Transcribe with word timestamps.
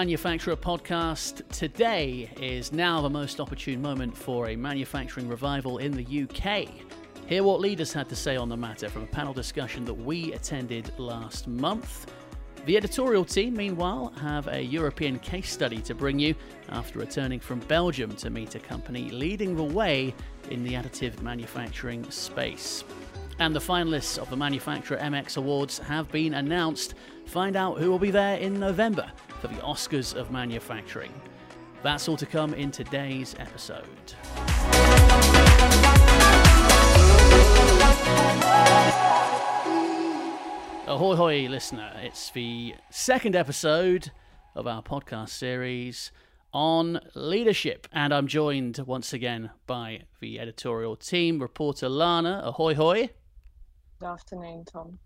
Manufacturer 0.00 0.56
podcast. 0.56 1.46
Today 1.50 2.30
is 2.40 2.72
now 2.72 3.02
the 3.02 3.10
most 3.10 3.38
opportune 3.38 3.82
moment 3.82 4.16
for 4.16 4.48
a 4.48 4.56
manufacturing 4.56 5.28
revival 5.28 5.76
in 5.76 5.92
the 5.92 6.22
UK. 6.22 6.68
Hear 7.26 7.42
what 7.42 7.60
leaders 7.60 7.92
had 7.92 8.08
to 8.08 8.16
say 8.16 8.34
on 8.34 8.48
the 8.48 8.56
matter 8.56 8.88
from 8.88 9.02
a 9.02 9.06
panel 9.08 9.34
discussion 9.34 9.84
that 9.84 9.92
we 9.92 10.32
attended 10.32 10.90
last 10.98 11.48
month. 11.48 12.10
The 12.64 12.78
editorial 12.78 13.26
team, 13.26 13.52
meanwhile, 13.52 14.10
have 14.18 14.46
a 14.46 14.62
European 14.62 15.18
case 15.18 15.52
study 15.52 15.82
to 15.82 15.94
bring 15.94 16.18
you 16.18 16.34
after 16.70 16.98
returning 16.98 17.38
from 17.38 17.60
Belgium 17.60 18.16
to 18.16 18.30
meet 18.30 18.54
a 18.54 18.58
company 18.58 19.10
leading 19.10 19.54
the 19.54 19.62
way 19.62 20.14
in 20.50 20.64
the 20.64 20.72
additive 20.72 21.20
manufacturing 21.20 22.10
space. 22.10 22.84
And 23.38 23.54
the 23.54 23.60
finalists 23.60 24.16
of 24.16 24.30
the 24.30 24.36
Manufacturer 24.36 24.96
MX 24.96 25.36
Awards 25.36 25.78
have 25.80 26.10
been 26.10 26.32
announced. 26.32 26.94
Find 27.26 27.54
out 27.54 27.78
who 27.78 27.90
will 27.90 27.98
be 27.98 28.10
there 28.10 28.38
in 28.38 28.58
November 28.58 29.12
for 29.40 29.48
the 29.48 29.54
Oscars 29.62 30.14
of 30.14 30.30
Manufacturing. 30.30 31.12
That's 31.82 32.08
all 32.08 32.16
to 32.18 32.26
come 32.26 32.52
in 32.52 32.70
today's 32.70 33.34
episode. 33.38 33.86
Ahoy, 40.86 41.16
hoy, 41.16 41.46
listener. 41.48 41.90
It's 42.02 42.30
the 42.30 42.74
second 42.90 43.34
episode 43.34 44.10
of 44.54 44.66
our 44.66 44.82
podcast 44.82 45.30
series 45.30 46.12
on 46.52 47.00
leadership. 47.14 47.86
And 47.92 48.12
I'm 48.12 48.26
joined 48.26 48.78
once 48.80 49.14
again 49.14 49.50
by 49.66 50.02
the 50.20 50.38
editorial 50.38 50.96
team, 50.96 51.40
reporter 51.40 51.88
Lana. 51.88 52.42
Ahoy, 52.44 52.74
hoy. 52.74 53.10
Good 54.00 54.06
afternoon, 54.06 54.64
Tom. 54.70 54.98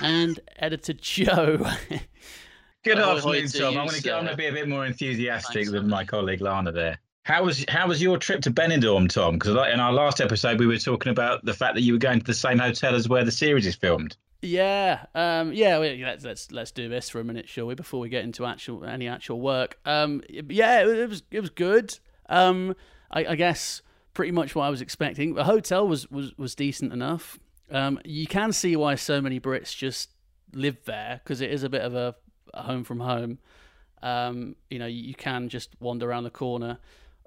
And 0.00 0.38
editor 0.56 0.92
Joe. 0.92 1.66
Good 2.82 2.98
afternoon, 2.98 3.48
Tom. 3.48 3.76
I'm 3.76 3.88
going 3.88 4.26
to 4.26 4.36
be 4.36 4.46
a 4.46 4.52
bit 4.52 4.66
more 4.66 4.86
enthusiastic 4.86 5.70
than 5.70 5.88
my 5.88 6.02
colleague 6.02 6.40
Lana 6.40 6.72
there. 6.72 6.98
How 7.24 7.44
was 7.44 7.64
how 7.68 7.86
was 7.86 8.00
your 8.00 8.16
trip 8.16 8.40
to 8.42 8.50
Benidorm, 8.50 9.10
Tom? 9.10 9.34
Because 9.34 9.50
in 9.70 9.78
our 9.78 9.92
last 9.92 10.20
episode 10.20 10.58
we 10.58 10.66
were 10.66 10.78
talking 10.78 11.12
about 11.12 11.44
the 11.44 11.52
fact 11.52 11.74
that 11.74 11.82
you 11.82 11.92
were 11.92 11.98
going 11.98 12.20
to 12.20 12.24
the 12.24 12.32
same 12.32 12.58
hotel 12.58 12.94
as 12.94 13.06
where 13.06 13.22
the 13.22 13.30
series 13.30 13.66
is 13.66 13.74
filmed. 13.74 14.16
Yeah, 14.40 15.04
um, 15.14 15.52
yeah. 15.52 15.76
Let's 15.76 16.24
let's 16.24 16.50
let's 16.50 16.70
do 16.70 16.88
this 16.88 17.10
for 17.10 17.20
a 17.20 17.24
minute, 17.24 17.46
shall 17.50 17.66
we? 17.66 17.74
Before 17.74 18.00
we 18.00 18.08
get 18.08 18.24
into 18.24 18.46
actual 18.46 18.84
any 18.86 19.06
actual 19.06 19.40
work. 19.40 19.78
Um, 19.84 20.22
yeah, 20.30 20.80
it, 20.80 21.08
was 21.08 21.22
it 21.30 21.40
was 21.40 21.50
good. 21.50 21.98
Um, 22.30 22.74
I, 23.10 23.26
I, 23.26 23.34
guess 23.34 23.82
pretty 24.14 24.32
much 24.32 24.54
what 24.54 24.62
I 24.62 24.70
was 24.70 24.80
expecting. 24.80 25.34
The 25.34 25.44
hotel 25.44 25.86
was 25.86 26.10
was 26.10 26.32
was 26.38 26.54
decent 26.54 26.94
enough. 26.94 27.38
Um, 27.70 28.00
you 28.06 28.26
can 28.26 28.54
see 28.54 28.74
why 28.76 28.94
so 28.94 29.20
many 29.20 29.38
Brits 29.38 29.76
just 29.76 30.10
live 30.54 30.78
there 30.86 31.20
because 31.22 31.42
it 31.42 31.50
is 31.50 31.62
a 31.62 31.68
bit 31.68 31.82
of 31.82 31.94
a, 31.94 32.08
a 32.08 32.14
home 32.54 32.84
from 32.84 33.00
home. 33.00 33.38
Um, 34.02 34.56
you 34.70 34.78
know, 34.78 34.86
you 34.86 35.14
can 35.14 35.48
just 35.48 35.70
wander 35.80 36.08
around 36.08 36.24
the 36.24 36.30
corner 36.30 36.78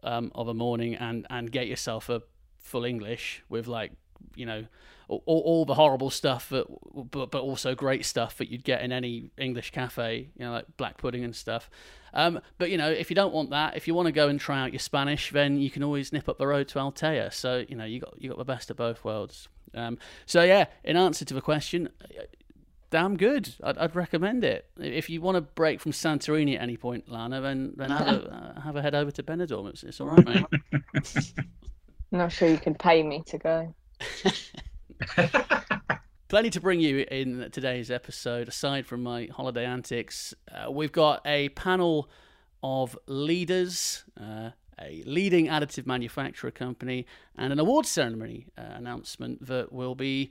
um, 0.03 0.31
of 0.35 0.47
a 0.47 0.53
morning 0.53 0.95
and 0.95 1.25
and 1.29 1.51
get 1.51 1.67
yourself 1.67 2.09
a 2.09 2.21
full 2.59 2.85
English 2.85 3.43
with 3.49 3.67
like 3.67 3.91
you 4.35 4.45
know 4.45 4.65
all, 5.07 5.21
all 5.25 5.65
the 5.65 5.75
horrible 5.75 6.09
stuff 6.09 6.47
but, 6.49 6.67
but 7.11 7.35
also 7.41 7.75
great 7.75 8.05
stuff 8.05 8.37
that 8.37 8.49
you'd 8.49 8.63
get 8.63 8.81
in 8.81 8.91
any 8.91 9.29
english 9.37 9.71
cafe 9.71 10.29
you 10.37 10.45
know 10.45 10.51
like 10.51 10.65
black 10.77 10.97
pudding 10.97 11.23
and 11.23 11.35
stuff 11.35 11.69
um, 12.13 12.39
but 12.57 12.69
you 12.69 12.77
know 12.77 12.89
if 12.89 13.09
you 13.09 13.15
don't 13.15 13.33
want 13.33 13.49
that 13.49 13.75
if 13.75 13.87
you 13.87 13.93
want 13.93 14.05
to 14.05 14.11
go 14.11 14.27
and 14.27 14.39
try 14.39 14.61
out 14.61 14.71
your 14.71 14.79
spanish 14.79 15.31
then 15.31 15.57
you 15.57 15.69
can 15.69 15.83
always 15.83 16.13
nip 16.13 16.29
up 16.29 16.37
the 16.37 16.47
road 16.47 16.67
to 16.67 16.79
altea 16.79 17.31
so 17.33 17.63
you 17.67 17.75
know 17.75 17.85
you 17.85 17.99
got 17.99 18.13
you 18.17 18.29
got 18.29 18.37
the 18.37 18.45
best 18.45 18.69
of 18.71 18.77
both 18.77 19.03
worlds 19.03 19.49
um, 19.75 19.97
so 20.25 20.43
yeah 20.43 20.65
in 20.83 20.95
answer 20.95 21.25
to 21.25 21.33
the 21.33 21.41
question 21.41 21.89
damn 22.93 23.17
good. 23.17 23.55
I'd, 23.63 23.75
I'd, 23.79 23.95
recommend 23.95 24.43
it. 24.43 24.69
If 24.77 25.09
you 25.09 25.19
want 25.19 25.33
to 25.33 25.41
break 25.41 25.81
from 25.81 25.93
santorini 25.93 26.55
at 26.55 26.61
any 26.61 26.77
point 26.77 27.09
lana 27.09 27.41
then 27.41 27.73
then 27.75 27.89
have 27.89 28.07
a, 28.07 28.53
uh, 28.55 28.61
have 28.61 28.75
a 28.75 28.83
head 28.83 28.93
over 28.93 29.09
to 29.09 29.23
benidorm. 29.23 29.67
It's, 29.69 29.81
it's 29.81 29.99
all 29.99 30.09
right 30.09 30.23
mate. 30.23 30.45
I'm 30.71 32.19
not 32.19 32.31
sure 32.31 32.47
you 32.47 32.59
can 32.59 32.75
pay 32.75 33.01
me 33.01 33.23
to 33.25 33.39
go. 33.39 33.73
Plenty 36.27 36.51
to 36.51 36.61
bring 36.61 36.81
you 36.81 37.03
in 37.09 37.49
today's 37.51 37.89
episode. 37.89 38.47
Aside 38.47 38.85
from 38.85 39.01
my 39.01 39.27
holiday 39.31 39.65
antics, 39.65 40.35
uh, 40.51 40.71
we've 40.71 40.91
got 40.91 41.21
a 41.25 41.49
panel 41.49 42.11
of 42.61 42.95
leaders, 43.07 44.03
uh, 44.21 44.51
a 44.79 45.01
leading 45.07 45.47
additive 45.47 45.87
manufacturer 45.87 46.51
company, 46.51 47.07
and 47.35 47.51
an 47.51 47.59
awards 47.59 47.89
ceremony 47.89 48.45
uh, 48.55 48.61
announcement 48.75 49.47
that 49.47 49.73
will 49.73 49.95
be 49.95 50.29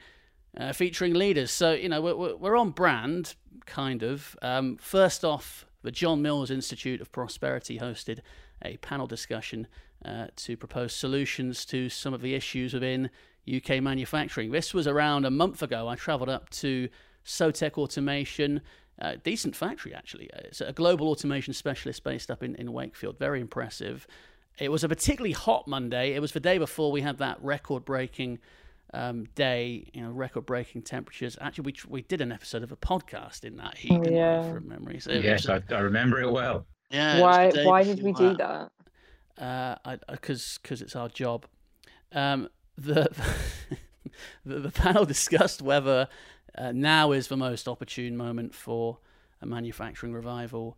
uh, 0.56 0.72
featuring 0.72 1.14
leaders. 1.14 1.50
So, 1.50 1.72
you 1.72 1.88
know, 1.88 2.00
we're, 2.00 2.36
we're 2.36 2.56
on 2.56 2.70
brand, 2.70 3.34
kind 3.66 4.02
of. 4.02 4.36
Um, 4.42 4.76
first 4.76 5.24
off, 5.24 5.66
the 5.82 5.90
John 5.90 6.22
Mills 6.22 6.50
Institute 6.50 7.00
of 7.00 7.10
Prosperity 7.12 7.78
hosted 7.78 8.20
a 8.64 8.76
panel 8.78 9.06
discussion 9.06 9.66
uh, 10.04 10.26
to 10.36 10.56
propose 10.56 10.94
solutions 10.94 11.64
to 11.66 11.88
some 11.88 12.14
of 12.14 12.20
the 12.20 12.34
issues 12.34 12.74
within 12.74 13.10
UK 13.52 13.82
manufacturing. 13.82 14.50
This 14.50 14.72
was 14.72 14.86
around 14.86 15.24
a 15.24 15.30
month 15.30 15.62
ago. 15.62 15.88
I 15.88 15.96
travelled 15.96 16.28
up 16.28 16.50
to 16.50 16.88
Sewtec 17.24 17.72
Automation, 17.78 18.60
uh, 19.00 19.16
decent 19.22 19.56
factory 19.56 19.94
actually. 19.94 20.32
Uh, 20.32 20.40
it's 20.44 20.60
a 20.60 20.72
global 20.72 21.08
automation 21.08 21.54
specialist 21.54 22.04
based 22.04 22.30
up 22.30 22.42
in, 22.42 22.54
in 22.56 22.72
Wakefield. 22.72 23.18
Very 23.18 23.40
impressive. 23.40 24.06
It 24.58 24.70
was 24.70 24.84
a 24.84 24.88
particularly 24.88 25.32
hot 25.32 25.66
Monday. 25.66 26.14
It 26.14 26.20
was 26.20 26.32
the 26.32 26.40
day 26.40 26.58
before 26.58 26.92
we 26.92 27.00
had 27.00 27.18
that 27.18 27.42
record 27.42 27.84
breaking 27.84 28.38
um, 28.92 29.24
day, 29.34 29.88
you 29.92 30.02
know, 30.02 30.10
record 30.10 30.46
breaking 30.46 30.82
temperatures. 30.82 31.36
Actually, 31.40 31.64
we, 31.64 31.74
we 31.88 32.02
did 32.02 32.20
an 32.20 32.32
episode 32.32 32.62
of 32.62 32.72
a 32.72 32.76
podcast 32.76 33.44
in 33.44 33.56
that 33.56 33.78
heat, 33.78 34.00
yeah. 34.10 34.52
from 34.52 34.68
memory. 34.68 35.00
So 35.00 35.12
yes, 35.12 35.48
I, 35.48 35.62
I 35.70 35.78
remember 35.78 36.20
it 36.20 36.30
well. 36.30 36.66
Yeah. 36.90 37.20
Why, 37.20 37.50
why 37.64 37.84
did 37.84 38.02
we 38.02 38.12
do 38.12 38.36
that? 38.36 38.70
Uh, 39.38 39.96
because 40.10 40.58
because 40.62 40.82
it's 40.82 40.94
our 40.94 41.08
job. 41.08 41.46
Um, 42.12 42.48
the, 42.76 43.08
the, 44.44 44.60
the 44.60 44.70
panel 44.70 45.04
discussed 45.06 45.62
whether 45.62 46.08
uh, 46.56 46.72
now 46.72 47.12
is 47.12 47.28
the 47.28 47.36
most 47.36 47.66
opportune 47.66 48.16
moment 48.16 48.54
for 48.54 48.98
a 49.40 49.46
manufacturing 49.46 50.12
revival 50.12 50.76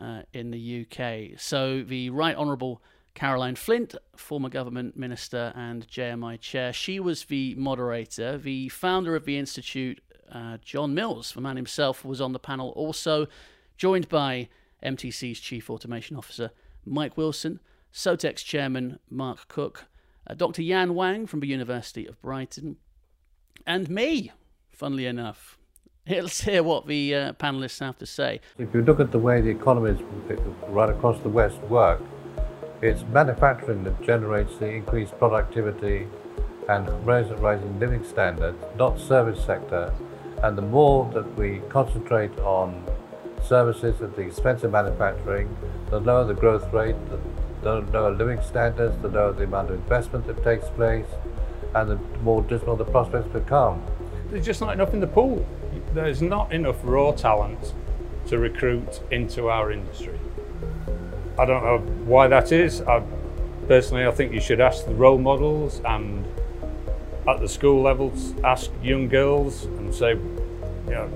uh, 0.00 0.22
in 0.32 0.50
the 0.50 0.86
UK. 0.86 1.40
So 1.40 1.82
the 1.82 2.10
Right 2.10 2.36
Honourable 2.36 2.82
Caroline 3.14 3.54
Flint, 3.54 3.94
former 4.16 4.48
government 4.48 4.96
minister 4.96 5.52
and 5.54 5.86
JMI 5.86 6.40
chair, 6.40 6.72
she 6.72 6.98
was 6.98 7.24
the 7.24 7.54
moderator. 7.54 8.36
The 8.36 8.68
founder 8.68 9.14
of 9.14 9.24
the 9.24 9.38
institute, 9.38 10.00
uh, 10.32 10.58
John 10.62 10.94
Mills, 10.94 11.32
the 11.32 11.40
man 11.40 11.56
himself, 11.56 12.04
was 12.04 12.20
on 12.20 12.32
the 12.32 12.40
panel 12.40 12.70
also, 12.70 13.28
joined 13.76 14.08
by 14.08 14.48
MTC's 14.82 15.38
chief 15.38 15.70
automation 15.70 16.16
officer 16.16 16.50
Mike 16.84 17.16
Wilson, 17.16 17.60
Sewtec's 17.92 18.42
chairman 18.42 18.98
Mark 19.08 19.48
Cook, 19.48 19.86
uh, 20.26 20.34
Dr. 20.34 20.62
Yan 20.62 20.94
Wang 20.94 21.26
from 21.26 21.40
the 21.40 21.46
University 21.46 22.06
of 22.06 22.20
Brighton, 22.20 22.76
and 23.66 23.88
me, 23.88 24.32
funnily 24.72 25.06
enough. 25.06 25.56
Let's 26.08 26.42
hear 26.42 26.62
what 26.62 26.86
the 26.86 27.14
uh, 27.14 27.32
panelists 27.34 27.80
have 27.80 27.96
to 27.98 28.06
say. 28.06 28.40
If 28.58 28.74
you 28.74 28.82
look 28.82 29.00
at 29.00 29.12
the 29.12 29.18
way 29.18 29.40
the 29.40 29.50
economies 29.50 30.02
right 30.68 30.90
across 30.90 31.18
the 31.22 31.30
West 31.30 31.58
work, 31.62 32.02
it's 32.84 33.02
manufacturing 33.04 33.82
that 33.84 34.02
generates 34.02 34.58
the 34.58 34.66
increased 34.66 35.18
productivity 35.18 36.06
and 36.68 36.86
rising 37.06 37.78
living 37.78 38.04
standards, 38.04 38.62
not 38.78 39.00
service 39.00 39.42
sector. 39.42 39.90
And 40.42 40.58
the 40.58 40.62
more 40.62 41.10
that 41.14 41.34
we 41.34 41.62
concentrate 41.70 42.38
on 42.40 42.84
services 43.42 44.02
at 44.02 44.14
the 44.16 44.20
expense 44.20 44.64
of 44.64 44.72
manufacturing, 44.72 45.56
the 45.88 45.98
lower 45.98 46.24
the 46.24 46.34
growth 46.34 46.70
rate, 46.74 46.96
the 47.62 47.80
lower 47.80 48.14
living 48.14 48.42
standards, 48.42 49.00
the 49.00 49.08
lower 49.08 49.32
the 49.32 49.44
amount 49.44 49.70
of 49.70 49.76
investment 49.76 50.26
that 50.26 50.44
takes 50.44 50.68
place, 50.68 51.08
and 51.74 51.90
the 51.90 51.96
more 52.22 52.42
dismal 52.42 52.76
the 52.76 52.84
prospects 52.84 53.28
become. 53.28 53.82
There's 54.28 54.44
just 54.44 54.60
not 54.60 54.74
enough 54.74 54.92
in 54.92 55.00
the 55.00 55.06
pool. 55.06 55.46
There's 55.94 56.20
not 56.20 56.52
enough 56.52 56.76
raw 56.82 57.12
talent 57.12 57.72
to 58.26 58.38
recruit 58.38 59.00
into 59.10 59.48
our 59.48 59.72
industry. 59.72 60.20
I 61.38 61.44
don't 61.44 61.64
know 61.64 61.78
why 62.04 62.28
that 62.28 62.52
is. 62.52 62.80
I, 62.82 63.02
personally, 63.66 64.06
I 64.06 64.10
think 64.12 64.32
you 64.32 64.40
should 64.40 64.60
ask 64.60 64.86
the 64.86 64.94
role 64.94 65.18
models 65.18 65.80
and 65.84 66.24
at 67.26 67.40
the 67.40 67.48
school 67.48 67.82
levels, 67.82 68.34
ask 68.44 68.70
young 68.82 69.08
girls 69.08 69.64
and 69.64 69.94
say, 69.94 70.10
you 70.10 70.90
know, 70.90 71.10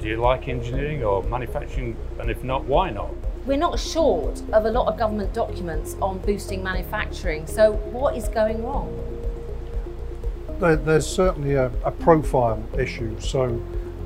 do 0.00 0.08
you 0.08 0.16
like 0.16 0.48
engineering 0.48 1.04
or 1.04 1.22
manufacturing? 1.24 1.96
And 2.18 2.30
if 2.30 2.42
not, 2.42 2.64
why 2.64 2.90
not? 2.90 3.10
We're 3.44 3.58
not 3.58 3.78
short 3.78 4.42
of 4.52 4.64
a 4.64 4.70
lot 4.70 4.86
of 4.86 4.98
government 4.98 5.34
documents 5.34 5.96
on 6.00 6.18
boosting 6.18 6.62
manufacturing, 6.62 7.46
so 7.46 7.72
what 7.72 8.16
is 8.16 8.28
going 8.28 8.62
wrong? 8.64 8.96
there's 10.60 11.06
certainly 11.06 11.54
a, 11.54 11.72
a, 11.86 11.90
profile 11.90 12.62
issue, 12.78 13.18
so 13.18 13.44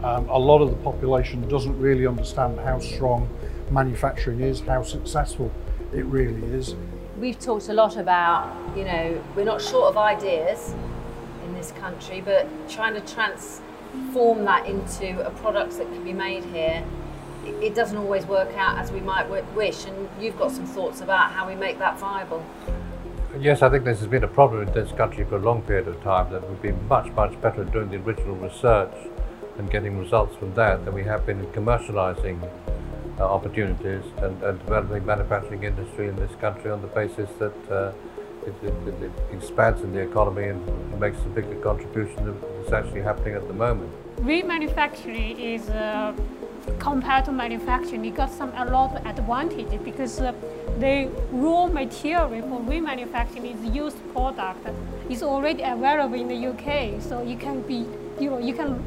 um, 0.05 0.29
a 0.29 0.39
lot 0.39 0.63
of 0.63 0.71
the 0.71 0.77
population 0.77 1.49
doesn't 1.49 1.77
really 1.81 2.07
understand 2.07 2.61
how 2.61 2.79
strong 2.79 3.29
manufacturing 3.71 4.41
is, 4.41 4.61
how 4.61 4.83
successful 4.83 5.51
it 5.93 6.05
really 6.05 6.45
is. 6.53 6.75
We've 7.19 7.39
talked 7.39 7.69
a 7.69 7.73
lot 7.73 7.97
about, 7.97 8.55
you 8.77 8.85
know, 8.85 9.23
we're 9.37 9.45
not 9.45 9.63
short 9.63 9.91
of 9.91 9.97
ideas 9.97 10.75
in 11.45 11.55
this 11.55 11.71
country, 11.73 12.21
but 12.21 12.49
trying 12.69 12.95
to 12.95 13.01
transform 13.01 14.45
that 14.45 14.67
into 14.67 15.25
a 15.25 15.31
product 15.31 15.79
that 15.79 15.87
can 15.93 16.03
be 16.05 16.13
made 16.13 16.45
here 16.45 16.85
it 17.47 17.75
doesn't 17.75 17.97
always 17.97 18.27
work 18.27 18.53
out 18.57 18.79
as 18.79 18.91
we 18.93 19.01
might 19.01 19.29
wish. 19.55 19.87
And 19.87 20.09
you've 20.21 20.39
got 20.39 20.51
some 20.51 20.67
thoughts 20.67 21.01
about 21.01 21.33
how 21.33 21.47
we 21.47 21.55
make 21.55 21.79
that 21.79 21.99
viable. 21.99 22.45
Yes, 23.39 23.63
I 23.63 23.69
think 23.69 23.85
this 23.85 23.99
has 23.99 24.09
been 24.09 24.25
a 24.25 24.29
problem 24.29 24.67
in 24.67 24.73
this 24.73 24.93
country 24.93 25.25
for 25.25 25.37
a 25.37 25.41
long 25.41 25.63
period 25.63 25.89
of 25.89 26.01
time, 26.03 26.33
that 26.33 26.49
we've 26.49 26.63
been 26.63 26.89
much, 26.89 27.11
much 27.13 27.41
better 27.41 27.63
at 27.63 27.73
doing 27.73 27.91
the 27.91 27.97
original 27.97 28.37
research 28.37 28.93
and 29.59 29.71
getting 29.71 29.99
results 29.99 30.37
from 30.37 30.55
that 30.55 30.85
than 30.85 30.95
we 30.95 31.03
have 31.03 31.27
been 31.27 31.41
in 31.41 31.47
commercializing 31.47 32.41
uh, 33.19 33.25
opportunities 33.25 34.05
and, 34.19 34.43
and, 34.43 34.59
developing 34.61 35.07
manufacturing 35.07 35.63
industry 35.63 36.09
in 36.09 36.17
this 36.17 36.35
country 36.41 36.71
on 36.71 36.81
the 36.83 36.89
basis 36.89 37.31
that 37.39 37.71
uh, 37.71 37.93
it, 38.47 38.55
it, 38.63 39.03
it, 39.03 39.13
expands 39.33 39.83
in 39.83 39.93
the 39.93 40.01
economy 40.01 40.49
and 40.49 41.01
makes 41.01 41.19
a 41.19 41.29
bigger 41.29 41.55
contribution 41.61 42.25
than 42.25 42.35
is 42.65 42.73
actually 42.73 43.03
happening 43.03 43.35
at 43.35 43.47
the 43.47 43.55
moment. 43.55 43.91
Remanufacturing 44.17 45.39
is 45.39 45.69
uh, 45.71 46.13
compared 46.79 47.25
to 47.27 47.33
manufacturing, 47.33 48.05
it 48.05 48.15
got 48.15 48.31
some 48.31 48.53
a 48.57 48.65
lot 48.65 48.97
of 48.97 49.07
advantages 49.07 49.81
because 49.85 50.21
uh, 50.21 50.33
the 50.79 51.11
raw 51.31 51.67
material 51.67 52.29
for 52.29 52.61
remanufacturing 52.61 53.55
is 53.55 53.75
used 53.75 53.97
product 54.13 54.67
is 55.09 55.23
already 55.23 55.63
available 55.63 56.15
in 56.15 56.29
the 56.29 56.47
UK, 56.49 57.01
so 57.01 57.23
you 57.23 57.37
can 57.37 57.61
be 57.63 57.87
you 58.21 58.31
know 58.31 58.39
you 58.39 58.55
can 58.55 58.83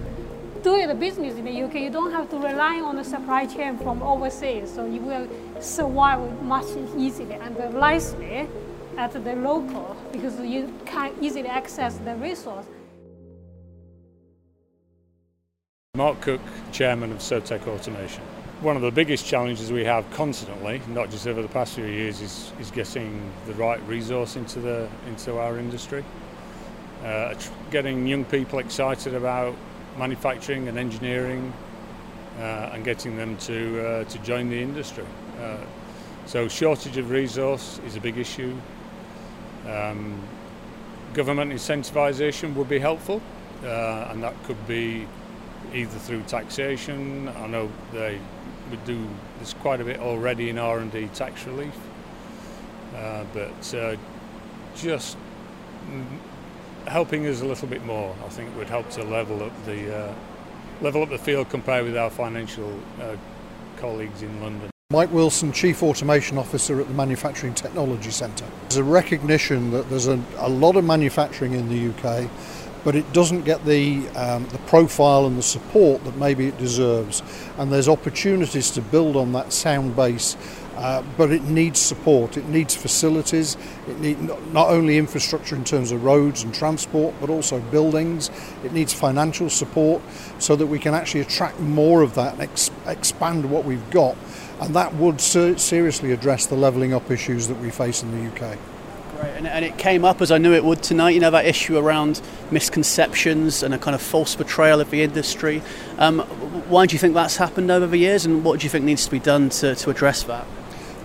do 0.67 0.85
the 0.85 0.93
business 0.93 1.35
in 1.35 1.45
the 1.45 1.63
UK. 1.63 1.75
You 1.75 1.89
don't 1.89 2.11
have 2.11 2.29
to 2.29 2.37
rely 2.37 2.81
on 2.81 2.97
the 2.97 3.03
supply 3.03 3.45
chain 3.45 3.77
from 3.77 4.03
overseas, 4.03 4.73
so 4.73 4.85
you 4.85 4.99
will 4.99 5.27
survive 5.61 6.21
much 6.43 6.65
easily 6.97 7.35
and 7.35 7.55
nicely 7.73 8.47
at 8.97 9.11
the 9.13 9.35
local 9.35 9.95
because 10.11 10.39
you 10.41 10.73
can 10.85 11.13
easily 11.21 11.47
access 11.47 11.97
the 11.97 12.15
resource. 12.15 12.65
Mark 15.95 16.19
Cook, 16.21 16.41
Chairman 16.73 17.11
of 17.11 17.19
Sewtec 17.19 17.65
Automation. 17.67 18.23
One 18.61 18.75
of 18.75 18.81
the 18.81 18.91
biggest 18.91 19.25
challenges 19.25 19.71
we 19.71 19.85
have 19.85 20.03
constantly, 20.11 20.81
not 20.89 21.09
just 21.09 21.27
over 21.27 21.41
the 21.41 21.47
past 21.47 21.75
few 21.75 21.85
years, 21.85 22.21
is, 22.21 22.51
is 22.59 22.71
getting 22.71 23.31
the 23.45 23.53
right 23.53 23.81
resource 23.87 24.35
into, 24.35 24.59
the, 24.59 24.89
into 25.07 25.37
our 25.37 25.59
industry. 25.59 26.03
Uh, 27.03 27.35
getting 27.71 28.05
young 28.05 28.25
people 28.25 28.59
excited 28.59 29.13
about 29.13 29.55
manufacturing 29.97 30.67
and 30.67 30.77
engineering 30.77 31.53
uh, 32.39 32.71
and 32.73 32.83
getting 32.83 33.17
them 33.17 33.37
to, 33.37 33.85
uh, 33.85 34.03
to 34.05 34.17
join 34.19 34.49
the 34.49 34.61
industry. 34.61 35.05
Uh, 35.41 35.57
so 36.25 36.47
shortage 36.47 36.97
of 36.97 37.09
resource 37.09 37.79
is 37.85 37.95
a 37.95 37.99
big 37.99 38.17
issue. 38.17 38.55
Um, 39.67 40.21
government 41.13 41.51
incentivisation 41.51 42.53
would 42.55 42.69
be 42.69 42.79
helpful 42.79 43.21
uh, 43.63 44.09
and 44.11 44.21
that 44.23 44.35
could 44.43 44.67
be 44.67 45.07
either 45.73 45.97
through 45.99 46.21
taxation. 46.23 47.27
I 47.29 47.47
know 47.47 47.71
they 47.91 48.19
would 48.69 48.85
do 48.85 49.07
there's 49.37 49.53
quite 49.55 49.81
a 49.81 49.83
bit 49.83 49.99
already 49.99 50.49
in 50.49 50.57
R&D 50.57 51.09
tax 51.13 51.45
relief, 51.45 51.75
uh, 52.95 53.23
but 53.33 53.51
just 54.75 55.17
helping 56.87 57.25
us 57.27 57.41
a 57.41 57.45
little 57.45 57.67
bit 57.67 57.85
more, 57.85 58.15
I 58.25 58.29
think, 58.29 58.55
would 58.57 58.69
help 58.69 58.89
to 58.91 59.03
level 59.03 59.43
up 59.43 59.65
the 59.65 59.95
uh, 59.95 60.13
level 60.81 61.01
up 61.03 61.09
the 61.09 61.17
field 61.17 61.49
compared 61.49 61.85
with 61.85 61.97
our 61.97 62.09
financial 62.09 62.79
uh, 63.01 63.15
colleagues 63.77 64.21
in 64.21 64.41
London. 64.41 64.69
Mike 64.89 65.11
Wilson, 65.11 65.51
Chief 65.51 65.83
Automation 65.83 66.37
Officer 66.37 66.79
at 66.79 66.87
the 66.87 66.93
Manufacturing 66.93 67.53
Technology 67.53 68.09
Centre. 68.09 68.45
There's 68.63 68.77
a 68.77 68.83
recognition 68.83 69.71
that 69.71 69.89
there's 69.89 70.07
a, 70.07 70.21
a 70.37 70.47
lot 70.47 70.77
of 70.77 70.85
manufacturing 70.85 71.53
in 71.53 71.67
the 71.67 71.89
UK 71.89 72.29
but 72.87 72.95
it 72.95 73.11
doesn't 73.11 73.41
get 73.41 73.65
the, 73.65 74.07
um, 74.11 74.47
the 74.47 74.57
profile 74.59 75.25
and 75.25 75.37
the 75.37 75.43
support 75.43 76.01
that 76.05 76.15
maybe 76.15 76.47
it 76.47 76.57
deserves. 76.57 77.21
And 77.57 77.69
there's 77.69 77.89
opportunities 77.89 78.71
to 78.71 78.81
build 78.81 79.17
on 79.17 79.33
that 79.33 79.51
sound 79.51 79.93
base, 79.93 80.37
uh, 80.77 81.01
but 81.17 81.31
it 81.31 81.41
needs 81.43 81.79
support, 81.79 82.37
it 82.37 82.47
needs 82.49 82.75
facilities, 82.75 83.57
it 83.87 83.99
needs 83.99 84.21
not 84.53 84.69
only 84.69 84.97
infrastructure 84.97 85.55
in 85.55 85.63
terms 85.63 85.91
of 85.91 86.03
roads 86.03 86.43
and 86.43 86.53
transport, 86.53 87.15
but 87.19 87.31
also 87.31 87.59
buildings, 87.59 88.29
it 88.63 88.71
needs 88.73 88.93
financial 88.93 89.49
support 89.49 90.03
so 90.37 90.55
that 90.55 90.67
we 90.67 90.77
can 90.77 90.93
actually 90.93 91.21
attract 91.21 91.59
more 91.59 92.03
of 92.03 92.13
that 92.13 92.33
and 92.33 92.43
ex- 92.43 92.69
expand 92.85 93.49
what 93.49 93.65
we've 93.65 93.89
got. 93.89 94.15
And 94.61 94.75
that 94.75 94.93
would 94.95 95.19
ser- 95.19 95.57
seriously 95.57 96.11
address 96.11 96.45
the 96.45 96.55
levelling 96.55 96.93
up 96.93 97.09
issues 97.09 97.47
that 97.47 97.59
we 97.59 97.71
face 97.71 98.03
in 98.03 98.11
the 98.11 98.31
UK. 98.31 98.59
Great, 99.17 99.31
and, 99.31 99.47
and, 99.47 99.65
it 99.65 99.79
came 99.79 100.05
up 100.05 100.21
as 100.21 100.29
I 100.29 100.37
knew 100.37 100.53
it 100.53 100.63
would 100.63 100.83
tonight. 100.83 101.11
You 101.11 101.19
know 101.19 101.31
that 101.31 101.47
issue 101.47 101.75
around 101.75 102.21
misconceptions 102.51 103.63
and 103.63 103.73
a 103.73 103.79
kind 103.79 103.95
of 103.95 104.01
false 104.01 104.35
portrayal 104.35 104.79
of 104.79 104.91
the 104.91 105.01
industry. 105.01 105.63
Um, 105.97 106.19
why 106.69 106.85
do 106.85 106.93
you 106.93 106.99
think 106.99 107.15
that's 107.15 107.37
happened 107.37 107.71
over 107.71 107.87
the 107.87 107.97
years, 107.97 108.27
and 108.27 108.43
what 108.43 108.59
do 108.59 108.65
you 108.65 108.69
think 108.69 108.85
needs 108.85 109.05
to 109.05 109.11
be 109.11 109.17
done 109.17 109.49
to, 109.49 109.73
to 109.73 109.89
address 109.89 110.21
that? 110.23 110.45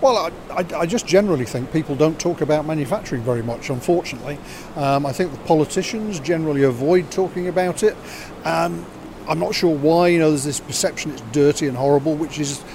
Well, 0.03 0.33
I, 0.49 0.65
I, 0.75 0.85
just 0.85 1.07
generally 1.07 1.45
think 1.45 1.71
people 1.71 1.95
don't 1.95 2.19
talk 2.19 2.41
about 2.41 2.65
manufacturing 2.65 3.21
very 3.21 3.41
much, 3.41 3.69
unfortunately. 3.69 4.37
Um, 4.75 5.05
I 5.05 5.13
think 5.13 5.31
the 5.31 5.37
politicians 5.45 6.19
generally 6.19 6.63
avoid 6.63 7.09
talking 7.09 7.47
about 7.47 7.83
it. 7.83 7.95
Um, 8.43 8.85
I'm 9.29 9.39
not 9.39 9.55
sure 9.55 9.73
why, 9.73 10.09
you 10.09 10.19
know, 10.19 10.27
there's 10.27 10.43
this 10.43 10.59
perception 10.59 11.11
it's 11.11 11.21
dirty 11.31 11.69
and 11.69 11.77
horrible, 11.77 12.15
which 12.15 12.37
is 12.37 12.65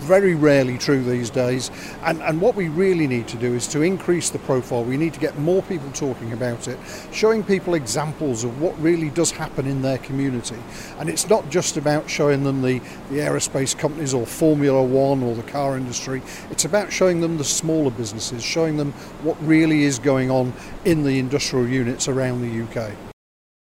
very 0.00 0.34
rarely 0.34 0.78
true 0.78 1.02
these 1.02 1.30
days. 1.30 1.70
And, 2.02 2.20
and 2.22 2.40
what 2.40 2.54
we 2.54 2.68
really 2.68 3.06
need 3.06 3.28
to 3.28 3.36
do 3.36 3.54
is 3.54 3.66
to 3.68 3.82
increase 3.82 4.30
the 4.30 4.38
profile. 4.40 4.84
We 4.84 4.96
need 4.96 5.14
to 5.14 5.20
get 5.20 5.38
more 5.38 5.62
people 5.62 5.90
talking 5.92 6.32
about 6.32 6.68
it, 6.68 6.78
showing 7.12 7.42
people 7.42 7.74
examples 7.74 8.44
of 8.44 8.60
what 8.60 8.78
really 8.80 9.10
does 9.10 9.30
happen 9.30 9.66
in 9.66 9.82
their 9.82 9.98
community. 9.98 10.58
And 10.98 11.08
it's 11.08 11.28
not 11.28 11.48
just 11.50 11.76
about 11.76 12.08
showing 12.08 12.44
them 12.44 12.62
the, 12.62 12.78
the 13.10 13.18
aerospace 13.18 13.76
companies 13.76 14.14
or 14.14 14.26
Formula 14.26 14.82
One 14.82 15.22
or 15.22 15.34
the 15.34 15.42
car 15.42 15.76
industry, 15.76 16.22
it's 16.50 16.64
about 16.64 16.92
showing 16.92 17.20
them 17.20 17.38
the 17.38 17.44
smaller 17.44 17.90
businesses, 17.90 18.42
showing 18.42 18.76
them 18.76 18.92
what 19.22 19.36
really 19.42 19.84
is 19.84 19.98
going 19.98 20.30
on 20.30 20.52
in 20.84 21.02
the 21.04 21.18
industrial 21.18 21.68
units 21.68 22.08
around 22.08 22.40
the 22.40 22.62
UK. 22.62 23.09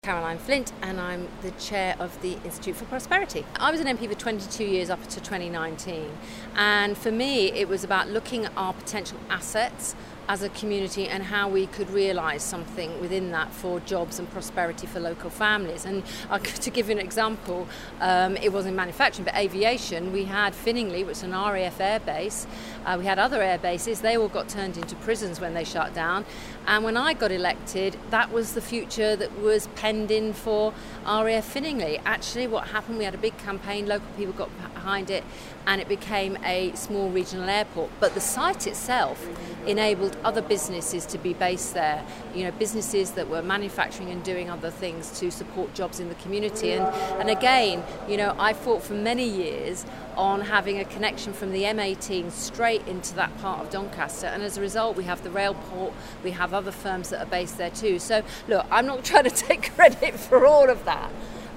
Caroline 0.05 0.39
Flint, 0.39 0.73
and 0.83 1.01
I'm 1.01 1.29
the 1.43 1.53
chair 1.53 1.95
of 2.01 2.21
the 2.23 2.33
Institute 2.45 2.75
for 2.75 2.87
Prosperity. 2.87 3.47
I 3.55 3.71
was 3.71 3.79
an 3.79 3.87
MP 3.87 4.09
for 4.09 4.17
22 4.17 4.65
years 4.65 4.91
up 4.91 5.01
to 5.07 5.21
2019, 5.21 6.11
and 6.57 6.99
for 6.99 7.13
me, 7.13 7.53
it 7.53 7.69
was 7.69 7.85
about 7.85 8.09
looking 8.09 8.45
at 8.45 8.51
our 8.57 8.73
potential 8.73 9.21
assets 9.31 9.95
as 10.29 10.43
a 10.43 10.49
community 10.51 11.09
and 11.09 11.23
how 11.23 11.49
we 11.49 11.67
could 11.67 11.91
realise 11.91 12.43
something 12.43 13.01
within 13.01 13.31
that 13.33 13.53
for 13.53 13.81
jobs 13.81 14.19
and 14.19 14.31
prosperity 14.31 14.87
for 14.87 15.01
local 15.01 15.31
families. 15.31 15.85
And 15.85 16.03
to 16.45 16.71
give 16.71 16.89
you 16.89 16.93
an 16.93 17.01
example, 17.01 17.69
um, 18.01 18.37
it 18.37 18.53
was 18.53 18.67
in 18.67 18.77
manufacturing, 18.77 19.25
but 19.25 19.35
aviation, 19.35 20.13
we 20.13 20.25
had 20.25 20.55
Finningley, 20.55 21.05
which 21.05 21.19
is 21.19 21.23
an 21.23 21.33
RAF 21.33 21.79
airbase. 21.79 22.47
Uh, 22.85 22.97
we 22.99 23.05
had 23.05 23.19
other 23.19 23.43
air 23.43 23.59
bases. 23.59 24.01
They 24.01 24.17
all 24.17 24.29
got 24.29 24.49
turned 24.49 24.77
into 24.77 24.95
prisons 24.97 25.41
when 25.41 25.55
they 25.55 25.65
shut 25.65 25.95
down. 25.95 26.25
And 26.67 26.85
when 26.85 26.97
I 26.97 27.13
got 27.15 27.33
elected, 27.33 27.97
that 28.11 28.33
was 28.33 28.53
the 28.53 28.61
future 28.61 29.17
that 29.17 29.41
was 29.41 29.67
penned 29.75 30.11
in 30.11 30.33
for 30.33 30.73
RAF 31.05 31.53
Finningley. 31.53 32.01
Actually, 32.05 32.47
what 32.47 32.69
happened, 32.69 32.99
we 32.99 33.05
had 33.05 33.15
a 33.15 33.19
big 33.19 33.37
campaign, 33.39 33.87
local 33.87 34.09
people 34.17 34.33
got 34.33 34.51
behind 34.75 35.11
it, 35.11 35.25
and 35.67 35.81
it 35.81 35.89
became 35.89 36.37
a 36.45 36.73
small 36.75 37.09
regional 37.11 37.49
airport. 37.49 37.91
But 38.01 38.15
the 38.15 38.21
site 38.21 38.67
itself 38.67 39.27
enabled 39.67 40.12
other 40.25 40.43
businesses 40.43 41.07
to 41.07 41.19
be 41.19 41.35
based 41.35 41.75
there. 41.75 42.05
You 42.35 42.45
know, 42.45 42.51
businesses 42.53 43.13
that 43.13 43.29
were 43.29 43.43
manufacturing 43.43 44.11
and 44.11 44.23
doing 44.23 44.51
other 44.51 44.71
things 44.71 45.19
to 45.21 45.31
support 45.31 45.75
jobs 45.75 46.01
in 46.01 46.09
the 46.09 46.15
community. 46.17 46.73
And, 46.73 46.85
and 47.21 47.31
again, 47.31 47.83
you 48.09 48.17
know, 48.17 48.35
I 48.39 48.53
fought 48.53 48.83
for 48.83 48.95
many 48.95 49.29
years 49.29 49.85
on 50.17 50.43
having 50.43 50.79
a 50.79 50.85
connection 50.85 51.33
from 51.33 51.53
the 51.53 51.63
M18 51.63 52.31
straight 52.31 52.87
into 52.87 53.15
that 53.15 53.37
part 53.39 53.61
of 53.61 53.71
Doncaster. 53.71 54.27
And 54.27 54.43
as 54.43 54.59
a 54.59 54.61
result, 54.61 54.97
we 54.97 55.05
have 55.05 55.23
the 55.23 55.31
rail 55.31 55.55
port, 55.55 55.95
we 56.23 56.33
have 56.33 56.53
other 56.53 56.73
firms 56.73 57.11
that 57.11 57.23
are 57.23 57.31
based 57.31 57.59
there 57.59 57.71
too. 57.71 57.99
So, 57.99 58.23
look, 58.49 58.67
I'm 58.71 58.87
not 58.87 59.05
trying 59.13 59.25
to 59.25 59.31
take 59.31 59.75
credit 59.75 60.19
for 60.19 60.47
all 60.47 60.69
of 60.69 60.85
that. 60.85 61.11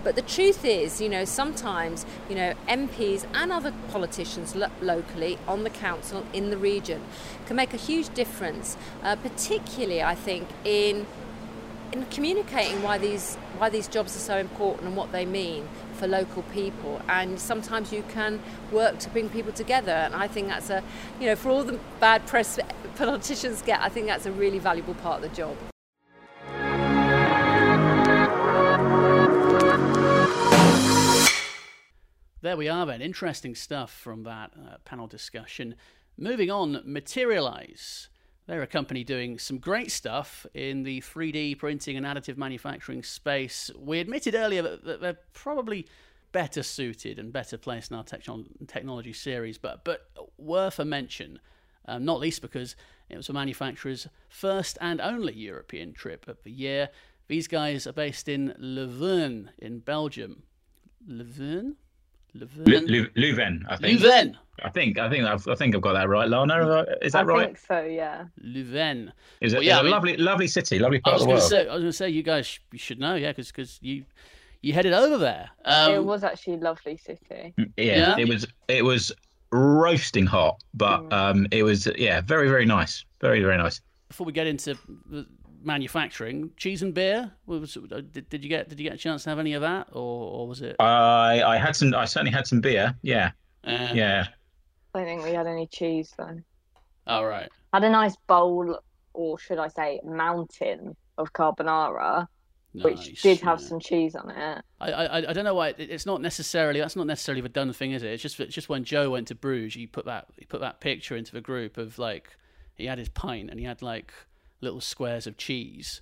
But 0.06 0.16
the 0.16 0.22
truth 0.22 0.64
is, 0.64 1.02
you 1.02 1.10
know, 1.10 1.26
sometimes, 1.26 2.06
you 2.30 2.36
know, 2.36 2.54
MPs 2.70 3.26
and 3.34 3.52
other 3.52 3.74
politicians 3.90 4.56
lo- 4.56 4.70
locally 4.80 5.40
on 5.48 5.64
the 5.64 5.72
council 5.72 6.24
in 6.32 6.52
the 6.52 6.58
region 6.58 7.02
can 7.48 7.56
make 7.56 7.74
a 7.74 7.78
huge 7.78 8.14
difference, 8.14 8.78
uh, 9.02 9.16
particularly, 9.16 10.04
I 10.04 10.14
think, 10.14 10.48
in 10.64 11.08
in 11.92 12.06
communicating 12.08 12.84
why 12.84 13.00
these 13.00 13.36
why 13.58 13.70
these 13.70 13.88
jobs 13.88 14.16
are 14.16 14.20
so 14.20 14.38
important 14.38 14.88
and 14.88 14.96
what 14.96 15.12
they 15.12 15.26
mean 15.26 15.68
for 15.94 16.08
local 16.08 16.44
people 16.44 17.02
and 17.08 17.40
sometimes 17.40 17.94
you 17.94 18.04
can 18.10 18.40
work 18.72 18.98
to 19.00 19.10
bring 19.12 19.30
people 19.30 19.54
together 19.54 19.92
and 19.92 20.14
I 20.14 20.28
think 20.28 20.48
that's 20.50 20.70
a 20.70 20.84
you 21.20 21.28
know 21.28 21.36
for 21.36 21.50
all 21.50 21.64
the 21.64 21.80
bad 22.00 22.26
press 22.28 22.60
politicians 22.96 23.62
get 23.62 23.80
I 23.82 23.90
think 23.90 24.08
that's 24.08 24.26
a 24.26 24.32
really 24.32 24.60
valuable 24.60 24.96
part 24.96 25.24
of 25.24 25.30
the 25.30 25.36
job. 25.36 25.56
There 32.46 32.56
we 32.56 32.70
are 32.70 32.86
then. 32.86 33.02
Interesting 33.02 33.56
stuff 33.56 33.92
from 33.92 34.22
that 34.26 34.52
uh, 34.56 34.78
panel 34.86 35.08
discussion. 35.08 35.74
Moving 36.16 36.52
on, 36.52 36.80
Materialise. 36.86 38.10
They're 38.46 38.62
a 38.62 38.68
company 38.68 39.04
doing 39.04 39.40
some 39.40 39.58
great 39.58 39.92
stuff 39.92 40.46
in 40.54 40.84
the 40.84 41.02
3D 41.02 41.58
printing 41.58 41.98
and 41.98 42.06
additive 42.06 42.38
manufacturing 42.38 43.02
space. 43.02 43.72
We 43.76 44.00
admitted 44.00 44.36
earlier 44.36 44.62
that, 44.62 45.02
they're 45.02 45.18
probably 45.34 45.88
better 46.34 46.62
suited 46.62 47.18
and 47.18 47.34
better 47.34 47.58
placed 47.58 47.90
in 47.90 47.98
our 47.98 48.04
technology 48.04 49.14
series, 49.14 49.58
but 49.58 49.84
but 49.84 50.08
worth 50.38 50.78
a 50.78 50.86
mention, 50.86 51.40
um, 51.88 52.06
not 52.06 52.20
least 52.20 52.44
because 52.44 52.76
it 53.10 53.18
was 53.18 53.28
a 53.28 53.34
manufacturer's 53.34 54.08
first 54.30 54.78
and 54.82 55.02
only 55.02 55.34
European 55.34 55.94
trip 55.94 56.28
of 56.28 56.44
the 56.44 56.52
year. 56.52 56.90
These 57.28 57.48
guys 57.48 57.88
are 57.88 57.92
based 57.92 58.30
in 58.30 58.54
Leuven 58.60 59.50
in 59.58 59.80
Belgium. 59.80 60.44
Leuven? 61.10 61.78
Leuven? 62.36 63.10
Leuven, 63.16 63.62
I 63.70 63.78
think. 63.78 64.00
Leuven. 64.00 64.36
I 64.64 64.70
think 64.70 64.98
I 64.98 65.10
think 65.10 65.26
I've, 65.26 65.48
I 65.48 65.56
think 65.56 65.76
I've 65.76 65.82
got 65.82 65.94
that 65.94 66.08
right, 66.08 66.30
Lana. 66.30 66.86
Is 67.02 67.14
that 67.14 67.20
I 67.20 67.24
right? 67.24 67.42
I 67.42 67.46
think 67.46 67.60
so. 67.60 67.82
Yeah. 67.82 68.26
Leuven. 68.44 69.12
Is 69.42 69.54
it? 69.54 69.58
Well, 69.58 69.64
yeah, 69.64 69.80
I 69.80 69.84
mean, 69.84 69.92
lovely, 69.92 70.18
lovely 70.18 70.48
city, 70.48 70.80
lovely 70.80 71.00
part 71.00 71.16
of 71.16 71.22
the 71.24 71.28
world. 71.28 71.42
Say, 71.42 71.68
I 71.68 71.74
was 71.74 71.82
going 71.82 71.84
to 71.84 71.94
say 71.94 72.10
you 72.10 72.24
guys 72.24 72.48
sh- 72.48 72.60
you 72.72 72.80
should 72.80 73.00
know, 73.00 73.16
yeah, 73.16 73.32
because 73.32 73.48
because 73.48 73.80
you 73.82 74.06
you 74.62 74.74
headed 74.74 74.94
over 74.94 75.18
there. 75.18 75.50
Um, 75.66 75.92
it 75.92 76.04
was 76.04 76.24
actually 76.24 76.56
a 76.56 76.58
lovely 76.58 76.98
city. 76.98 77.54
Yeah, 77.58 77.66
yeah, 77.76 78.18
it 78.18 78.30
was. 78.30 78.48
It 78.68 78.84
was 78.84 79.12
roasting 79.52 80.26
hot, 80.26 80.62
but 80.74 81.02
mm. 81.02 81.14
um, 81.14 81.48
it 81.52 81.64
was 81.64 81.88
yeah, 81.98 82.22
very 82.22 82.48
very 82.48 82.66
nice, 82.66 83.06
very 83.22 83.42
very 83.42 83.58
nice. 83.58 83.82
Before 84.08 84.26
we 84.26 84.34
get 84.34 84.48
into 84.48 84.78
manufacturing, 85.66 86.52
cheese 86.58 86.82
and 86.82 86.94
beer. 86.94 87.32
Was, 87.46 87.78
uh, 87.78 88.02
did, 88.12 88.30
did 88.30 88.44
you 88.44 88.50
get 88.50 88.70
did 88.70 88.80
you 88.80 88.84
get 88.84 88.94
a 88.94 88.98
chance 88.98 89.24
to 89.24 89.30
have 89.30 89.40
any 89.40 89.54
of 89.54 89.62
that, 89.62 89.88
or, 89.92 90.32
or 90.32 90.48
was 90.48 90.62
it? 90.62 90.76
I 90.80 91.42
I 91.44 91.58
had 91.58 91.76
some. 91.76 91.94
I 91.94 92.06
certainly 92.06 92.32
had 92.32 92.48
some 92.48 92.62
beer. 92.62 92.96
Yeah, 93.02 93.32
uh, 93.64 93.90
yeah. 93.94 94.28
I 94.94 95.00
don't 95.00 95.08
think 95.08 95.24
we 95.24 95.32
had 95.32 95.48
any 95.48 95.68
cheese 95.68 96.14
though. 96.18 96.40
All 97.08 97.26
right. 97.26 97.50
Had 97.74 97.84
a 97.84 97.90
nice 97.90 98.16
bowl, 98.28 98.80
or 99.14 99.38
should 99.40 99.60
I 99.60 99.68
say, 99.68 100.00
mountain 100.04 100.96
of 101.18 101.34
carbonara. 101.34 102.28
Nice, 102.74 102.84
which 102.84 103.22
did 103.22 103.40
have 103.40 103.62
yeah. 103.62 103.68
some 103.68 103.80
cheese 103.80 104.16
on 104.16 104.30
it. 104.30 104.62
I, 104.82 104.92
I 104.92 105.30
I 105.30 105.34
don't 105.34 105.46
know 105.46 105.56
why 105.56 105.74
it's 105.78 106.06
not 106.06 106.22
necessarily 106.22 106.82
that's 106.82 106.98
not 106.98 107.08
necessarily 107.08 107.42
the 107.42 107.48
done 107.50 107.72
thing, 107.72 107.92
is 107.92 108.04
it? 108.04 108.12
It's 108.12 108.22
just 108.22 108.40
it's 108.40 108.54
just 108.54 108.68
when 108.68 108.84
Joe 108.84 109.10
went 109.12 109.30
to 109.30 109.36
Bruges, 109.36 109.76
he 109.76 109.88
put 109.88 110.06
that 110.06 110.28
he 110.38 110.46
put 110.46 110.60
that 110.60 110.82
picture 110.82 111.16
into 111.16 111.32
the 111.32 111.40
group 111.40 111.78
of 111.78 111.98
like 111.98 112.36
he 112.76 112.86
had 112.86 112.98
his 112.98 113.10
pint 113.10 113.50
and 113.50 113.60
he 113.60 113.66
had 113.66 113.82
like 113.82 114.14
little 114.62 114.82
squares 114.82 115.28
of 115.28 115.38
cheese. 115.38 116.02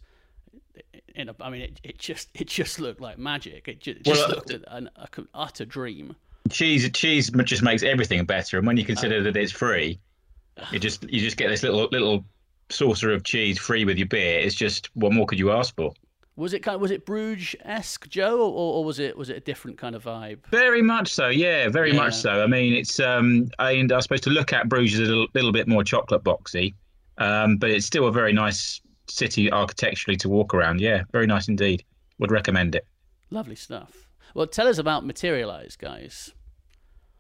In 1.16 1.30
a, 1.30 1.36
I 1.40 1.50
mean, 1.50 1.62
it, 1.62 1.80
it 1.84 1.98
just 2.00 2.30
it 2.34 2.48
just 2.48 2.80
looked 2.80 3.02
like 3.02 3.18
magic. 3.18 3.68
It 3.68 3.80
just, 3.80 4.06
well, 4.06 4.30
looked 4.30 4.52
at 4.52 4.64
an, 4.68 4.90
an 4.98 5.28
utter 5.34 5.66
dream. 5.66 6.16
Cheese 6.50 6.90
cheese 6.92 7.30
just 7.30 7.64
makes 7.64 7.84
everything 7.84 8.26
better, 8.26 8.58
and 8.58 8.68
when 8.68 8.78
you 8.78 8.86
consider 8.86 9.18
oh. 9.18 9.24
that 9.24 9.38
it's 9.38 9.52
free, 9.52 10.00
you 10.72 10.80
just 10.80 11.04
you 11.04 11.20
just 11.20 11.38
get 11.38 11.50
this 11.50 11.64
little 11.64 11.88
little 11.92 12.26
saucer 12.70 13.12
of 13.12 13.24
cheese 13.24 13.60
free 13.60 13.86
with 13.86 13.98
your 13.98 14.08
beer. 14.08 14.40
It's 14.40 14.56
just 14.56 14.90
what 14.96 15.14
more 15.14 15.26
could 15.26 15.40
you 15.40 15.52
ask 15.52 15.76
for? 15.76 15.94
Was 16.36 16.54
it 16.54 16.62
kind 16.62 16.74
of, 16.74 16.82
was 16.82 16.90
it 16.90 17.06
Bruges 17.06 17.56
esque, 17.64 18.10
Joe, 18.10 18.40
or, 18.40 18.78
or 18.78 18.84
was 18.84 18.98
it 18.98 19.16
was 19.16 19.30
it 19.30 19.38
a 19.38 19.40
different 19.40 19.78
kind 19.78 19.96
of 19.96 20.04
vibe? 20.04 20.40
Very 20.48 20.82
much 20.82 21.14
so, 21.14 21.28
yeah, 21.28 21.70
very 21.70 21.92
yeah. 21.92 21.98
much 21.98 22.16
so. 22.16 22.42
I 22.42 22.48
mean, 22.48 22.74
it's 22.74 23.00
um, 23.00 23.52
and 23.60 23.92
I 23.92 24.00
suppose 24.00 24.22
to 24.22 24.32
look 24.32 24.52
at 24.52 24.68
Bruges 24.68 25.00
is 25.00 25.10
a 25.10 25.12
little, 25.12 25.28
little 25.36 25.52
bit 25.52 25.68
more 25.68 25.84
chocolate 25.84 26.24
boxy, 26.24 26.74
um, 27.18 27.58
but 27.58 27.70
it's 27.70 27.86
still 27.86 28.08
a 28.08 28.12
very 28.12 28.34
nice 28.34 28.82
city 29.08 29.52
architecturally 29.52 30.18
to 30.18 30.30
walk 30.30 30.54
around. 30.54 30.82
Yeah, 30.82 31.04
very 31.12 31.28
nice 31.28 31.48
indeed. 31.48 31.84
Would 32.20 32.32
recommend 32.32 32.76
it. 32.76 32.86
Lovely 33.30 33.56
stuff. 33.56 34.08
Well, 34.34 34.48
tell 34.48 34.68
us 34.68 34.78
about 34.78 35.06
Materialise, 35.06 35.76
guys. 35.76 36.32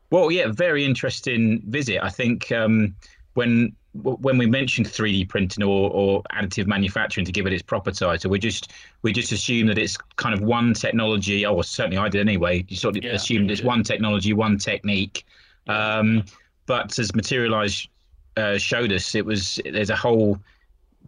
Well, 0.09 0.31
yeah, 0.31 0.47
very 0.51 0.85
interesting 0.85 1.61
visit. 1.65 2.03
I 2.03 2.09
think 2.09 2.51
um, 2.51 2.95
when 3.33 3.75
when 3.93 4.39
we 4.39 4.47
mentioned 4.47 4.87
3D 4.87 5.29
printing 5.29 5.63
or, 5.63 5.89
or 5.91 6.23
additive 6.31 6.65
manufacturing 6.65 7.25
to 7.25 7.31
give 7.31 7.45
it 7.45 7.53
its 7.53 7.61
proper 7.61 7.91
title, 7.91 8.31
we 8.31 8.39
just 8.39 8.71
we 9.03 9.13
just 9.13 9.31
assume 9.31 9.67
that 9.67 9.77
it's 9.77 9.97
kind 10.15 10.33
of 10.33 10.41
one 10.41 10.73
technology. 10.73 11.45
Oh, 11.45 11.61
certainly 11.61 11.97
I 11.97 12.09
did 12.09 12.21
anyway. 12.21 12.65
You 12.67 12.75
sort 12.75 12.97
of 12.97 13.03
yeah, 13.03 13.11
assumed 13.11 13.51
it's 13.51 13.61
one 13.61 13.83
technology, 13.83 14.33
one 14.33 14.57
technique. 14.57 15.25
Um, 15.67 16.25
but 16.65 16.97
as 16.97 17.13
Materialise 17.13 17.87
uh, 18.37 18.57
showed 18.57 18.91
us, 18.91 19.15
it 19.15 19.25
was 19.25 19.59
there's 19.65 19.89
a 19.89 19.95
whole 19.95 20.39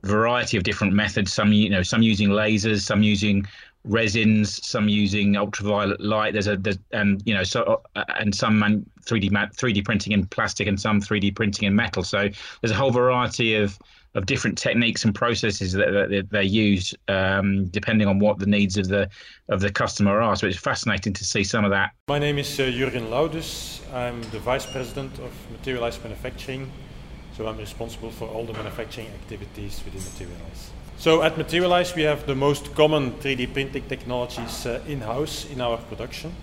variety 0.04 0.58
of 0.58 0.64
different 0.64 0.94
methods. 0.94 1.34
Some 1.34 1.52
you 1.52 1.70
know, 1.70 1.84
some 1.84 2.02
using 2.02 2.30
lasers, 2.30 2.82
some 2.82 3.04
using 3.04 3.46
resins, 3.84 4.66
some 4.66 4.90
using 4.90 5.38
ultraviolet 5.38 6.02
light. 6.02 6.34
There's 6.34 6.48
a 6.48 6.58
there's 6.58 6.80
and 6.92 7.22
you 7.26 7.34
know 7.34 7.44
so 7.44 7.82
uh, 7.96 8.04
and 8.20 8.34
some 8.34 8.60
man, 8.60 8.86
3D 9.06 9.32
3D 9.32 9.86
printing 9.86 10.14
in 10.14 10.26
plastic 10.28 10.68
and 10.68 10.80
some 10.80 11.02
3D 11.02 11.36
printing 11.36 11.68
in 11.68 11.76
metal. 11.76 12.04
So 12.04 12.30
there's 12.62 12.72
a 12.72 12.76
whole 12.76 12.92
variety 12.92 13.56
of 13.56 13.78
of 14.16 14.26
different 14.26 14.58
techniques 14.58 15.04
and 15.04 15.14
processes 15.14 15.74
that, 15.74 15.92
that 16.10 16.30
they 16.32 16.44
use 16.44 16.96
um, 17.10 17.66
depending 17.66 18.08
on 18.08 18.18
what 18.18 18.40
the 18.40 18.46
needs 18.46 18.78
of 18.78 18.88
the 18.88 19.10
of 19.50 19.60
the 19.60 19.72
customer 19.72 20.22
are. 20.22 20.36
So 20.36 20.48
it's 20.48 20.58
fascinating 20.58 21.14
to 21.14 21.26
see 21.26 21.44
some 21.44 21.66
of 21.66 21.72
that. 21.72 21.92
My 22.08 22.20
name 22.20 22.38
is 22.38 22.60
uh, 22.60 22.72
Jurgen 22.72 23.08
Laudus. 23.08 23.82
I'm 23.94 24.22
the 24.32 24.40
vice 24.40 24.66
president 24.66 25.20
of 25.20 25.32
Materialise 25.52 26.02
Manufacturing. 26.02 26.72
So 27.36 27.48
I'm 27.48 27.58
responsible 27.58 28.12
for 28.12 28.30
all 28.30 28.46
the 28.46 28.54
manufacturing 28.54 29.08
activities 29.08 29.82
within 29.84 30.02
Materialise. 30.02 30.72
So 30.98 31.22
at 31.22 31.38
Materialise, 31.38 31.94
we 31.94 32.04
have 32.04 32.26
the 32.26 32.36
most 32.36 32.74
common 32.76 33.12
3D 33.12 33.52
printing 33.52 33.84
technologies 33.90 34.66
uh, 34.66 34.82
in-house 34.88 35.46
in 35.52 35.60
our 35.60 35.78
production. 35.78 36.34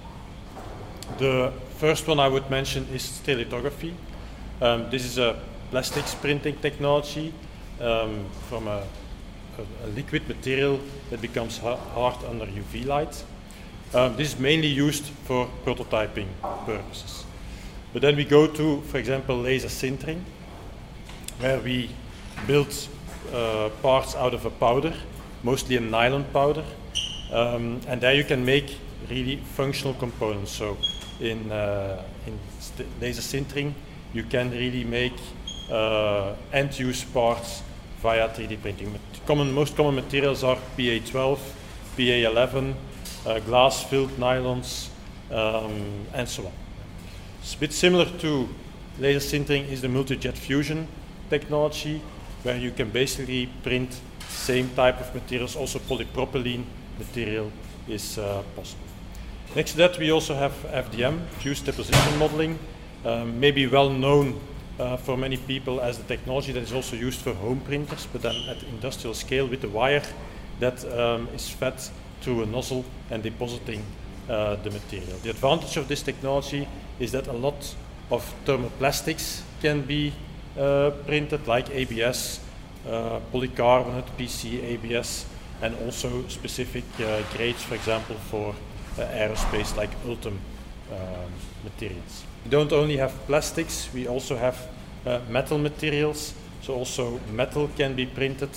The 1.16 1.50
first 1.78 2.06
one 2.06 2.20
I 2.20 2.28
would 2.28 2.50
mention 2.50 2.86
is 2.92 3.02
stereolithography. 3.02 3.94
Um, 4.60 4.90
this 4.90 5.06
is 5.06 5.16
a 5.16 5.40
plastics 5.70 6.14
printing 6.14 6.56
technology 6.58 7.32
um, 7.80 8.26
from 8.50 8.68
a, 8.68 8.84
a, 9.58 9.86
a, 9.86 9.88
liquid 9.96 10.28
material 10.28 10.78
that 11.08 11.22
becomes 11.22 11.56
hard 11.56 12.22
under 12.28 12.44
UV 12.44 12.84
light. 12.84 13.24
Um, 13.94 14.14
this 14.16 14.34
is 14.34 14.38
mainly 14.38 14.68
used 14.68 15.04
for 15.24 15.48
prototyping 15.64 16.28
purposes. 16.66 17.24
But 17.94 18.02
then 18.02 18.14
we 18.14 18.26
go 18.26 18.46
to, 18.46 18.82
for 18.82 18.98
example, 18.98 19.38
laser 19.38 19.68
sintering, 19.68 20.20
where 21.38 21.58
we 21.60 21.90
build 22.46 22.74
uh, 23.32 23.70
parts 23.82 24.14
out 24.14 24.34
of 24.34 24.44
a 24.44 24.50
powder, 24.50 24.94
mostly 25.42 25.76
a 25.76 25.80
nylon 25.80 26.24
powder. 26.32 26.64
Um, 27.32 27.80
and 27.86 28.00
there 28.00 28.14
you 28.14 28.24
can 28.24 28.44
make 28.44 28.76
really 29.08 29.36
functional 29.36 29.94
components. 29.94 30.52
So 30.52 30.76
in, 31.20 31.50
uh, 31.50 32.02
in 32.26 32.38
laser 33.00 33.22
sintering, 33.22 33.72
you 34.12 34.24
can 34.24 34.50
really 34.50 34.84
make 34.84 35.14
uh, 35.70 36.34
end-use 36.52 37.04
parts 37.04 37.62
via 38.00 38.28
3D 38.28 38.60
printing. 38.60 38.98
Common, 39.26 39.52
most 39.52 39.76
common 39.76 39.94
materials 39.94 40.44
are 40.44 40.58
PA12, 40.76 41.38
PA11, 41.96 42.74
uh, 43.24 43.38
glass-filled 43.40 44.10
nylons, 44.18 44.88
um, 45.30 46.06
and 46.12 46.28
so 46.28 46.46
on. 46.46 46.52
It's 47.40 47.54
a 47.54 47.58
bit 47.58 47.72
similar 47.72 48.04
to 48.18 48.48
laser 48.98 49.20
sintering 49.20 49.68
is 49.68 49.80
the 49.80 49.88
multi-jet 49.88 50.36
fusion 50.36 50.86
technology, 51.32 52.00
where 52.42 52.58
you 52.58 52.70
can 52.70 52.90
basically 52.90 53.48
print 53.62 54.00
same 54.28 54.68
type 54.76 55.00
of 55.00 55.14
materials, 55.14 55.56
also 55.56 55.78
polypropylene 55.78 56.64
material 56.98 57.50
is 57.88 58.18
uh, 58.18 58.42
possible. 58.56 58.84
Next 59.56 59.72
to 59.72 59.78
that, 59.78 59.98
we 59.98 60.12
also 60.12 60.34
have 60.34 60.52
FDM, 60.72 61.26
fused 61.40 61.66
deposition 61.66 62.18
modeling, 62.18 62.58
um, 63.04 63.40
maybe 63.40 63.66
well 63.66 63.90
known 63.90 64.40
uh, 64.78 64.96
for 64.96 65.16
many 65.16 65.36
people 65.36 65.80
as 65.80 65.98
the 65.98 66.04
technology 66.04 66.52
that 66.52 66.62
is 66.62 66.72
also 66.72 66.96
used 66.96 67.20
for 67.20 67.34
home 67.34 67.60
printers, 67.60 68.06
but 68.12 68.22
then 68.22 68.36
at 68.48 68.62
industrial 68.62 69.14
scale 69.14 69.46
with 69.46 69.64
a 69.64 69.68
wire 69.68 70.02
that 70.60 70.84
um, 70.98 71.28
is 71.34 71.48
fed 71.48 71.74
through 72.20 72.42
a 72.42 72.46
nozzle 72.46 72.84
and 73.10 73.22
depositing 73.22 73.82
uh, 74.28 74.56
the 74.62 74.70
material. 74.70 75.18
The 75.22 75.30
advantage 75.30 75.76
of 75.76 75.88
this 75.88 76.02
technology 76.02 76.68
is 76.98 77.12
that 77.12 77.26
a 77.26 77.32
lot 77.32 77.74
of 78.10 78.34
thermoplastics 78.44 79.42
can 79.60 79.82
be 79.82 80.12
printed 80.54 81.46
like 81.46 81.70
ABS, 81.70 82.40
uh, 82.88 83.20
polycarbonate, 83.32 84.06
PC, 84.18 84.62
ABS, 84.62 85.26
and 85.62 85.74
also 85.84 86.26
specific 86.28 86.84
uh, 87.00 87.22
grades, 87.36 87.62
for 87.62 87.74
example, 87.74 88.16
for 88.30 88.54
aerospace 88.96 89.76
like 89.76 89.90
Ultem 90.06 90.38
um, 90.90 90.98
materials. 91.64 92.24
We 92.44 92.50
don't 92.50 92.72
only 92.72 92.96
have 92.96 93.12
plastics, 93.26 93.88
we 93.94 94.06
also 94.06 94.36
have 94.36 94.68
metal 95.28 95.58
materials. 95.58 96.34
So 96.62 96.74
also 96.74 97.18
metal 97.32 97.68
can 97.76 97.94
be 97.94 98.06
printed, 98.06 98.50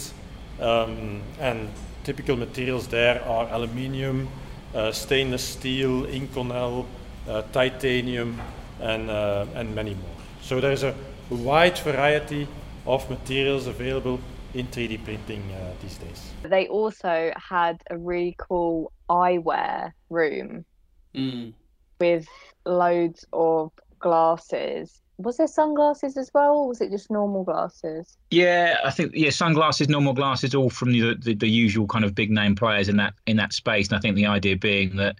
um, 0.62 1.22
and 1.40 1.70
typical 2.04 2.36
materials 2.36 2.88
there 2.88 3.24
are 3.25 3.48
aluminium, 3.52 4.28
uh, 4.75 4.92
stainless 4.92 5.44
steel, 5.44 6.06
Inconel, 6.06 6.86
uh, 7.28 7.42
titanium, 7.52 8.40
and, 8.80 9.10
uh, 9.10 9.48
and 9.56 9.74
many 9.74 9.96
more. 9.96 10.16
So 10.44 10.62
there's 10.62 10.84
a 10.84 10.94
wide 11.29 11.77
variety 11.79 12.48
of 12.86 13.10
materials 13.10 13.67
available 13.67 14.20
in 14.53 14.67
3D 14.67 15.03
printing 15.03 15.41
uh, 15.51 15.74
these 15.82 15.98
days. 15.98 16.32
They 16.44 16.67
also 16.67 17.32
had 17.36 17.82
a 17.89 17.98
really 17.98 18.36
cool 18.38 18.91
eyewear 19.10 19.91
room 20.10 20.65
mm. 21.13 21.53
with 22.00 22.27
loads 22.65 23.25
of 23.34 23.72
glasses. 24.00 25.01
Was 25.17 25.38
there 25.38 25.48
sunglasses 25.48 26.17
as 26.17 26.29
well, 26.34 26.58
or 26.58 26.67
was 26.67 26.82
it 26.82 26.91
just 26.91 27.10
normal 27.10 27.44
glasses? 27.44 28.17
Yeah, 28.32 28.77
I 28.84 28.91
think 28.91 29.13
yeah, 29.15 29.29
sunglasses, 29.29 29.88
normal 29.88 30.13
glasses, 30.13 30.53
all 30.53 30.70
from 30.70 30.91
the, 30.91 31.15
the, 31.15 31.34
the 31.34 31.50
usual 31.50 31.88
kind 31.88 32.03
of 32.03 32.13
big 32.13 32.32
name 32.32 32.55
players 32.55 32.89
in 32.89 32.98
that 32.98 33.13
in 33.25 33.38
that 33.38 33.53
space. 33.53 33.88
And 33.88 33.98
I 33.98 34.00
think 34.00 34.15
the 34.15 34.25
idea 34.25 34.58
being 34.58 34.98
that 34.98 35.15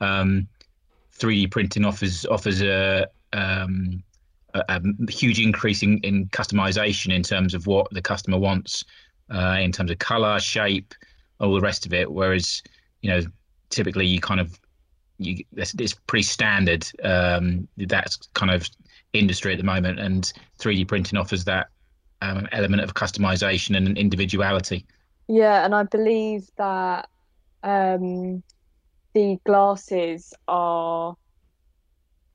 um, 0.00 0.46
3D 1.18 1.50
printing 1.50 1.84
offers 1.84 2.24
offers 2.26 2.62
a, 2.62 3.08
um, 3.32 4.02
a, 4.54 4.80
huge 5.08 5.40
increase 5.40 5.82
in, 5.82 5.98
in 5.98 6.26
customization 6.28 7.14
in 7.14 7.22
terms 7.22 7.54
of 7.54 7.66
what 7.66 7.90
the 7.92 8.02
customer 8.02 8.38
wants, 8.38 8.84
uh, 9.32 9.58
in 9.60 9.72
terms 9.72 9.90
of 9.90 9.98
color, 9.98 10.38
shape, 10.40 10.94
all 11.40 11.54
the 11.54 11.60
rest 11.60 11.86
of 11.86 11.92
it. 11.92 12.10
Whereas, 12.10 12.62
you 13.02 13.10
know, 13.10 13.22
typically 13.70 14.06
you 14.06 14.20
kind 14.20 14.40
of 14.40 14.58
you, 15.18 15.44
it's, 15.56 15.74
it's 15.74 15.94
pretty 16.06 16.22
standard. 16.22 16.86
Um, 17.02 17.68
that's 17.76 18.16
kind 18.34 18.50
of 18.50 18.68
industry 19.12 19.52
at 19.52 19.58
the 19.58 19.64
moment, 19.64 20.00
and 20.00 20.32
3D 20.58 20.88
printing 20.88 21.18
offers 21.18 21.44
that 21.44 21.68
um, 22.22 22.48
element 22.52 22.82
of 22.82 22.94
customization 22.94 23.76
and 23.76 23.96
individuality. 23.96 24.86
Yeah, 25.28 25.64
and 25.64 25.74
I 25.74 25.84
believe 25.84 26.48
that 26.56 27.08
um, 27.62 28.42
the 29.14 29.38
glasses 29.44 30.34
are 30.48 31.16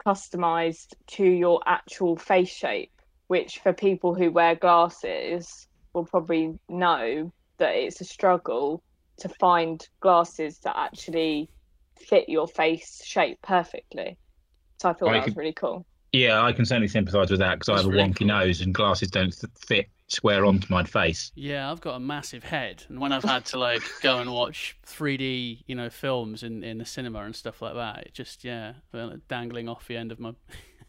customized 0.05 0.93
to 1.07 1.23
your 1.23 1.61
actual 1.65 2.15
face 2.15 2.49
shape, 2.49 2.91
which 3.27 3.59
for 3.59 3.73
people 3.73 4.13
who 4.13 4.31
wear 4.31 4.55
glasses 4.55 5.67
will 5.93 6.05
probably 6.05 6.59
know 6.69 7.31
that 7.57 7.75
it's 7.75 8.01
a 8.01 8.05
struggle 8.05 8.83
to 9.17 9.29
find 9.29 9.87
glasses 10.01 10.59
that 10.59 10.75
actually 10.77 11.49
fit 11.97 12.27
your 12.27 12.47
face 12.47 13.01
shape 13.03 13.39
perfectly. 13.41 14.17
So 14.81 14.89
I 14.89 14.93
thought 14.93 15.11
that 15.11 15.25
was 15.25 15.35
really 15.35 15.53
cool. 15.53 15.85
Yeah, 16.11 16.41
I 16.41 16.53
can 16.53 16.65
certainly 16.65 16.87
sympathise 16.87 17.31
with 17.31 17.39
that 17.39 17.59
because 17.59 17.69
I 17.69 17.77
have 17.77 17.85
a 17.85 17.89
really 17.89 18.09
wonky 18.09 18.19
cool. 18.19 18.27
nose 18.27 18.61
and 18.61 18.73
glasses 18.73 19.09
don't 19.09 19.33
fit 19.67 19.89
square 20.07 20.45
onto 20.45 20.67
my 20.69 20.83
face. 20.83 21.31
Yeah, 21.35 21.71
I've 21.71 21.81
got 21.81 21.95
a 21.95 21.99
massive 21.99 22.43
head, 22.43 22.83
and 22.89 22.99
when 22.99 23.11
I've 23.11 23.23
had 23.23 23.45
to 23.47 23.59
like 23.59 23.83
go 24.01 24.19
and 24.19 24.31
watch 24.31 24.77
3D, 24.85 25.63
you 25.65 25.75
know, 25.75 25.89
films 25.89 26.43
in 26.43 26.63
in 26.63 26.77
the 26.77 26.85
cinema 26.85 27.19
and 27.19 27.35
stuff 27.35 27.61
like 27.61 27.75
that, 27.75 28.07
it 28.07 28.13
just 28.13 28.43
yeah, 28.43 28.73
dangling 29.27 29.69
off 29.69 29.87
the 29.87 29.97
end 29.97 30.11
of 30.11 30.19
my. 30.19 30.33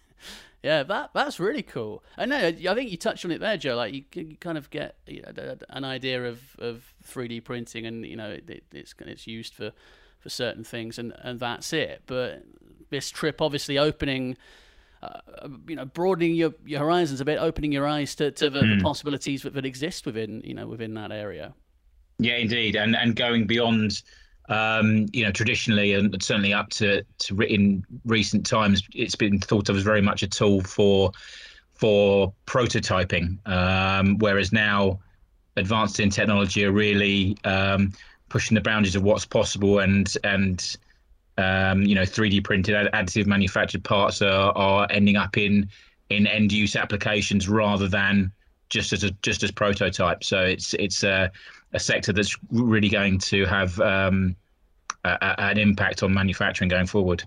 yeah, 0.63 0.83
that 0.83 1.11
that's 1.15 1.41
really 1.41 1.63
cool. 1.63 2.03
I 2.17 2.27
know. 2.27 2.39
I 2.39 2.75
think 2.75 2.91
you 2.91 2.97
touched 2.97 3.25
on 3.25 3.31
it 3.31 3.41
there, 3.41 3.57
Joe. 3.57 3.77
Like 3.77 3.95
you, 3.95 4.05
you 4.15 4.37
kind 4.37 4.59
of 4.59 4.71
get 4.71 4.97
an 5.07 5.85
idea 5.85 6.25
of 6.25 6.41
of 6.59 6.95
3D 7.07 7.45
printing, 7.45 7.87
and 7.87 8.05
you 8.05 8.17
know, 8.17 8.31
it, 8.31 8.65
it's 8.73 8.95
it's 9.01 9.27
used 9.27 9.55
for 9.55 9.73
for 10.19 10.29
certain 10.29 10.65
things, 10.65 10.99
and 10.99 11.13
and 11.23 11.41
that's 11.41 11.73
it. 11.73 12.03
But 12.07 12.43
this 12.91 13.11
trip, 13.11 13.41
obviously, 13.41 13.79
opening 13.79 14.37
uh, 15.43 15.49
you 15.69 15.77
know, 15.77 15.85
broadening 15.85 16.35
your, 16.35 16.55
your 16.65 16.81
horizons 16.81 17.21
a 17.21 17.25
bit, 17.25 17.39
opening 17.39 17.73
your 17.73 17.87
eyes 17.87 18.15
to, 18.17 18.31
to 18.33 18.51
the, 18.51 18.61
mm. 18.61 18.79
the 18.79 18.83
possibilities 18.83 19.43
that, 19.43 19.55
that 19.55 19.65
exist 19.65 20.07
within, 20.07 20.41
you 20.45 20.55
know, 20.55 20.67
within 20.67 20.95
that 20.95 21.13
area. 21.13 21.55
Yeah, 22.19 22.37
indeed, 22.37 22.77
and 22.77 22.97
and 22.97 23.15
going 23.15 23.47
beyond, 23.47 24.03
um, 24.49 25.07
you 25.13 25.25
know, 25.25 25.31
traditionally 25.31 25.93
and 25.93 26.23
certainly 26.23 26.55
up 26.55 26.71
to 26.71 27.05
to 27.19 27.41
in 27.43 27.85
recent 28.07 28.47
times, 28.47 28.83
it's 28.95 29.15
been 29.15 29.39
thought 29.39 29.69
of 29.69 29.77
as 29.77 29.83
very 29.83 30.01
much 30.01 30.23
a 30.23 30.27
tool 30.27 30.63
for 30.63 31.13
for 31.75 32.33
prototyping, 32.47 33.37
um, 33.47 34.17
whereas 34.19 34.51
now 34.51 34.99
advanced 35.57 36.01
in 36.01 36.09
technology 36.09 36.65
are 36.65 36.73
really 36.73 37.37
um, 37.45 37.93
pushing 38.31 38.55
the 38.55 38.63
boundaries 38.63 38.97
of 38.97 39.03
what's 39.03 39.27
possible 39.27 39.81
and 39.81 40.17
and 40.25 40.77
um, 41.39 41.83
you 41.83 41.95
know, 41.95 42.03
3D 42.03 42.45
printed 42.45 42.75
additive 42.93 43.27
manufactured 43.27 43.85
parts 43.85 44.23
are, 44.23 44.53
are 44.57 44.87
ending 44.91 45.17
up 45.17 45.37
in 45.37 45.69
in 46.09 46.27
end 46.27 46.53
use 46.53 46.77
applications 46.77 47.49
rather 47.49 47.89
than 47.89 48.31
just 48.69 48.93
as 48.93 49.05
a 49.05 49.11
just 49.23 49.43
as 49.43 49.51
prototype. 49.51 50.25
So 50.25 50.41
it's 50.41 50.75
it's 50.75 51.05
a, 51.05 51.31
a 51.73 51.81
sector 51.81 52.13
that's 52.13 52.37
really 52.51 52.89
going 52.89 53.19
to 53.19 53.45
have 53.45 53.79
um, 53.81 54.37
a, 55.05 55.11
a, 55.21 55.41
an 55.41 55.59
impact 55.59 56.03
on 56.03 56.13
manufacturing 56.13 56.69
going 56.69 56.87
forward. 56.87 57.25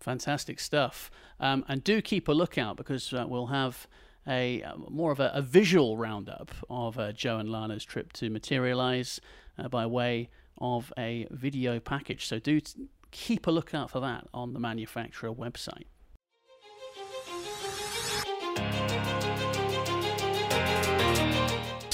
Fantastic 0.00 0.60
stuff, 0.60 1.10
um, 1.40 1.64
and 1.68 1.84
do 1.84 2.00
keep 2.00 2.28
a 2.28 2.32
lookout 2.32 2.76
because 2.76 3.12
uh, 3.12 3.24
we'll 3.28 3.46
have 3.46 3.86
a 4.26 4.62
uh, 4.62 4.76
more 4.88 5.12
of 5.12 5.20
a, 5.20 5.30
a 5.34 5.42
visual 5.42 5.96
roundup 5.96 6.50
of 6.68 6.98
uh, 6.98 7.12
Joe 7.12 7.38
and 7.38 7.50
Lana's 7.50 7.84
trip 7.84 8.12
to 8.14 8.30
Materialise 8.30 9.20
uh, 9.58 9.68
by 9.68 9.86
way 9.86 10.28
of 10.60 10.92
a 10.98 11.26
video 11.30 11.80
package. 11.80 12.26
So 12.26 12.38
do 12.38 12.60
keep 13.10 13.46
a 13.46 13.50
lookout 13.50 13.90
for 13.90 14.00
that 14.00 14.26
on 14.32 14.52
the 14.52 14.60
manufacturer 14.60 15.32
website. 15.32 15.86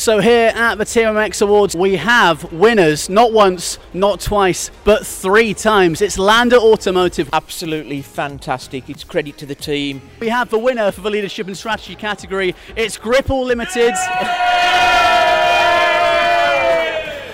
So 0.07 0.21
here 0.21 0.53
at 0.55 0.77
the 0.77 0.85
TMX 0.85 1.43
Awards, 1.43 1.75
we 1.75 1.97
have 1.97 2.53
winners 2.53 3.09
not 3.09 3.33
once, 3.33 3.81
not 3.93 4.21
twice, 4.21 4.71
but 4.85 5.05
three 5.05 5.53
times. 5.53 6.01
It's 6.01 6.17
Lander 6.17 6.59
Automotive. 6.59 7.29
Absolutely 7.33 8.03
fantastic. 8.03 8.89
It's 8.89 9.03
credit 9.03 9.37
to 9.39 9.47
the 9.47 9.57
team. 9.57 10.01
We 10.21 10.29
have 10.29 10.49
the 10.49 10.61
winner 10.61 10.93
for 10.93 11.01
the 11.01 11.11
leadership 11.11 11.49
and 11.49 11.57
strategy 11.57 11.97
category. 11.97 12.55
It's 12.77 12.97
Gripple 12.99 13.47
Limited. 13.47 13.95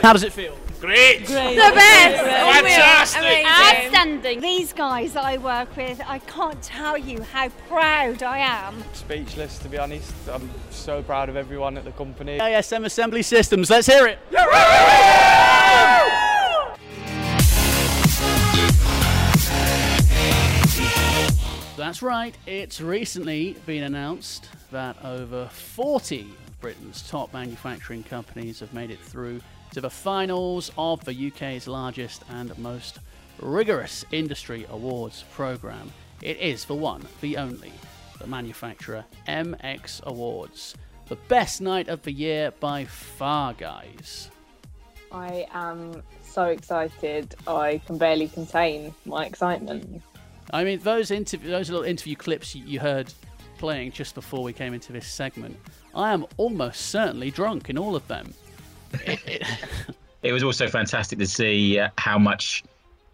How 0.00 0.14
does 0.14 0.22
it 0.22 0.32
feel? 0.32 0.61
Great. 0.82 1.26
Great. 1.26 1.54
The 1.54 1.72
best. 1.76 2.24
Fantastic. 2.24 3.46
Outstanding. 3.46 4.40
These 4.40 4.72
guys 4.72 5.14
I 5.14 5.36
work 5.36 5.76
with, 5.76 6.00
I 6.04 6.18
can't 6.18 6.60
tell 6.60 6.98
you 6.98 7.22
how 7.22 7.50
proud 7.68 8.24
I 8.24 8.38
am. 8.38 8.82
Speechless, 8.92 9.58
to 9.58 9.68
be 9.68 9.78
honest. 9.78 10.12
I'm 10.28 10.50
so 10.70 11.00
proud 11.00 11.28
of 11.28 11.36
everyone 11.36 11.76
at 11.76 11.84
the 11.84 11.92
company. 11.92 12.38
ASM 12.38 12.84
Assembly 12.84 13.22
Systems, 13.22 13.70
let's 13.70 13.86
hear 13.86 14.08
it. 14.08 14.18
That's 21.76 22.02
right, 22.02 22.36
it's 22.44 22.80
recently 22.80 23.56
been 23.66 23.84
announced 23.84 24.48
that 24.72 24.96
over 25.04 25.46
40 25.46 26.22
of 26.22 26.60
Britain's 26.60 27.08
top 27.08 27.32
manufacturing 27.32 28.02
companies 28.02 28.58
have 28.58 28.74
made 28.74 28.90
it 28.90 28.98
through 28.98 29.40
to 29.72 29.80
the 29.80 29.90
finals 29.90 30.70
of 30.76 31.02
the 31.04 31.28
UK's 31.28 31.66
largest 31.66 32.22
and 32.30 32.56
most 32.58 32.98
rigorous 33.40 34.04
industry 34.12 34.66
awards 34.70 35.24
programme. 35.32 35.90
It 36.20 36.38
is 36.38 36.66
the 36.66 36.74
one, 36.74 37.02
the 37.22 37.38
only, 37.38 37.72
the 38.18 38.26
manufacturer 38.26 39.04
MX 39.26 40.02
Awards. 40.04 40.74
The 41.08 41.16
best 41.16 41.60
night 41.60 41.88
of 41.88 42.02
the 42.02 42.12
year 42.12 42.52
by 42.60 42.84
far, 42.84 43.54
guys. 43.54 44.30
I 45.10 45.46
am 45.52 46.02
so 46.22 46.44
excited. 46.44 47.34
I 47.46 47.80
can 47.86 47.96
barely 47.96 48.28
contain 48.28 48.94
my 49.06 49.24
excitement. 49.24 50.02
I 50.52 50.64
mean, 50.64 50.80
those 50.80 51.10
interview, 51.10 51.50
those 51.50 51.70
little 51.70 51.84
interview 51.84 52.16
clips 52.16 52.54
you 52.54 52.78
heard 52.78 53.12
playing 53.56 53.92
just 53.92 54.14
before 54.14 54.42
we 54.42 54.52
came 54.52 54.74
into 54.74 54.92
this 54.92 55.06
segment, 55.06 55.56
I 55.94 56.12
am 56.12 56.26
almost 56.36 56.90
certainly 56.90 57.30
drunk 57.30 57.70
in 57.70 57.78
all 57.78 57.96
of 57.96 58.06
them 58.08 58.34
it, 60.22 60.32
was 60.32 60.42
also 60.42 60.68
fantastic 60.68 61.18
to 61.18 61.26
see 61.26 61.78
uh, 61.78 61.88
how 61.98 62.18
much 62.18 62.64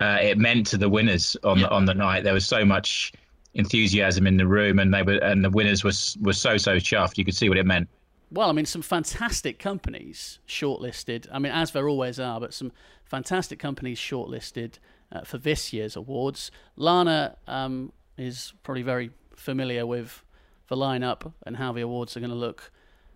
uh, 0.00 0.18
it 0.20 0.38
meant 0.38 0.66
to 0.68 0.76
the 0.76 0.88
winners 0.88 1.36
on 1.44 1.60
the 1.60 1.70
on 1.70 1.84
the 1.84 1.94
night. 1.94 2.24
There 2.24 2.34
was 2.34 2.46
so 2.46 2.64
much 2.64 3.12
enthusiasm 3.54 4.26
in 4.26 4.36
the 4.36 4.46
room, 4.46 4.78
and 4.78 4.92
they 4.92 5.02
were 5.02 5.18
and 5.18 5.44
the 5.44 5.50
winners 5.50 5.84
was 5.84 6.16
were 6.20 6.32
so 6.32 6.56
so 6.56 6.76
chuffed. 6.76 7.18
You 7.18 7.24
could 7.24 7.36
see 7.36 7.48
what 7.48 7.58
it 7.58 7.66
meant. 7.66 7.88
Well, 8.30 8.50
I 8.50 8.52
mean, 8.52 8.66
some 8.66 8.82
fantastic 8.82 9.58
companies 9.58 10.38
shortlisted. 10.46 11.26
I 11.32 11.38
mean, 11.38 11.52
as 11.52 11.70
there 11.70 11.88
always 11.88 12.20
are, 12.20 12.38
but 12.38 12.52
some 12.52 12.72
fantastic 13.04 13.58
companies 13.58 13.98
shortlisted 13.98 14.74
uh, 15.10 15.22
for 15.22 15.38
this 15.38 15.72
year's 15.72 15.96
awards. 15.96 16.50
Lana 16.76 17.36
um, 17.46 17.92
is 18.18 18.52
probably 18.62 18.82
very 18.82 19.10
familiar 19.34 19.86
with 19.86 20.22
the 20.68 20.76
lineup 20.76 21.32
and 21.46 21.56
how 21.56 21.72
the 21.72 21.80
awards 21.80 22.16
are 22.16 22.20
going 22.20 22.30
to 22.30 22.36
look 22.36 22.70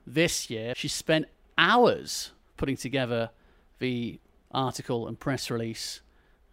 this 0.07 0.48
year. 0.48 0.72
She 0.75 0.88
spent 0.88 1.27
hours 1.59 2.31
putting 2.57 2.77
together 2.77 3.31
the 3.79 4.21
article 4.51 5.09
and 5.09 5.19
press 5.19 5.51
release 5.51 6.01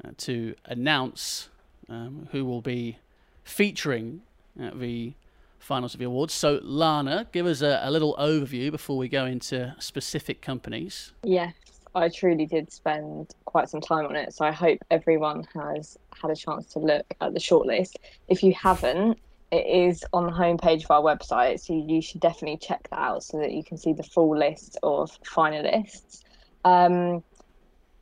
uh, 0.03 0.09
to 0.17 0.55
announce 0.65 1.49
um, 1.89 2.27
who 2.31 2.45
will 2.45 2.61
be 2.61 2.97
featuring 3.43 4.21
at 4.59 4.79
the 4.79 5.13
finals 5.59 5.93
of 5.93 5.99
the 5.99 6.05
awards. 6.05 6.33
So, 6.33 6.59
Lana, 6.63 7.27
give 7.31 7.45
us 7.45 7.61
a, 7.61 7.81
a 7.83 7.91
little 7.91 8.15
overview 8.19 8.71
before 8.71 8.97
we 8.97 9.07
go 9.07 9.25
into 9.25 9.75
specific 9.79 10.41
companies. 10.41 11.13
Yes, 11.23 11.53
I 11.93 12.09
truly 12.09 12.45
did 12.45 12.71
spend 12.71 13.35
quite 13.45 13.69
some 13.69 13.81
time 13.81 14.05
on 14.05 14.15
it. 14.15 14.33
So, 14.33 14.45
I 14.45 14.51
hope 14.51 14.79
everyone 14.89 15.45
has 15.53 15.97
had 16.21 16.31
a 16.31 16.35
chance 16.35 16.65
to 16.73 16.79
look 16.79 17.05
at 17.21 17.33
the 17.33 17.39
shortlist. 17.39 17.95
If 18.27 18.43
you 18.43 18.53
haven't, 18.53 19.19
it 19.51 19.65
is 19.65 20.03
on 20.13 20.25
the 20.25 20.31
homepage 20.31 20.83
of 20.83 20.91
our 20.91 21.01
website, 21.01 21.59
so 21.59 21.73
you 21.73 22.01
should 22.01 22.21
definitely 22.21 22.57
check 22.57 22.87
that 22.89 22.99
out 22.99 23.23
so 23.23 23.39
that 23.39 23.51
you 23.51 23.63
can 23.63 23.77
see 23.77 23.93
the 23.93 24.03
full 24.03 24.37
list 24.37 24.77
of 24.83 25.11
finalists. 25.23 26.23
Um, 26.65 27.23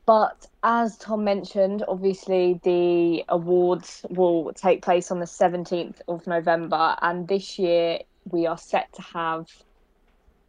but 0.04 0.46
as 0.62 0.96
Tom 0.98 1.24
mentioned, 1.24 1.84
obviously 1.86 2.60
the 2.64 3.24
awards 3.28 4.04
will 4.08 4.52
take 4.54 4.82
place 4.82 5.10
on 5.10 5.20
the 5.20 5.26
17th 5.26 6.00
of 6.08 6.26
November, 6.26 6.96
and 7.02 7.28
this 7.28 7.58
year 7.58 8.00
we 8.24 8.46
are 8.46 8.58
set 8.58 8.92
to 8.94 9.02
have, 9.02 9.46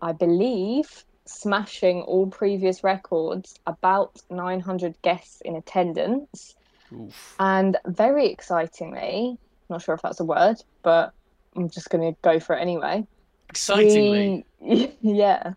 I 0.01 0.11
believe, 0.11 1.05
smashing 1.25 2.01
all 2.01 2.27
previous 2.27 2.83
records, 2.83 3.55
about 3.67 4.21
900 4.29 4.95
guests 5.01 5.41
in 5.41 5.55
attendance. 5.55 6.55
Oof. 6.91 7.35
And 7.39 7.77
very 7.85 8.27
excitingly, 8.27 9.37
not 9.69 9.81
sure 9.81 9.95
if 9.95 10.01
that's 10.01 10.19
a 10.19 10.25
word, 10.25 10.57
but 10.83 11.13
I'm 11.55 11.69
just 11.69 11.89
going 11.89 12.13
to 12.13 12.17
go 12.21 12.39
for 12.39 12.55
it 12.55 12.61
anyway. 12.61 13.05
Excitingly? 13.49 14.45
We, 14.59 14.95
yeah. 15.01 15.53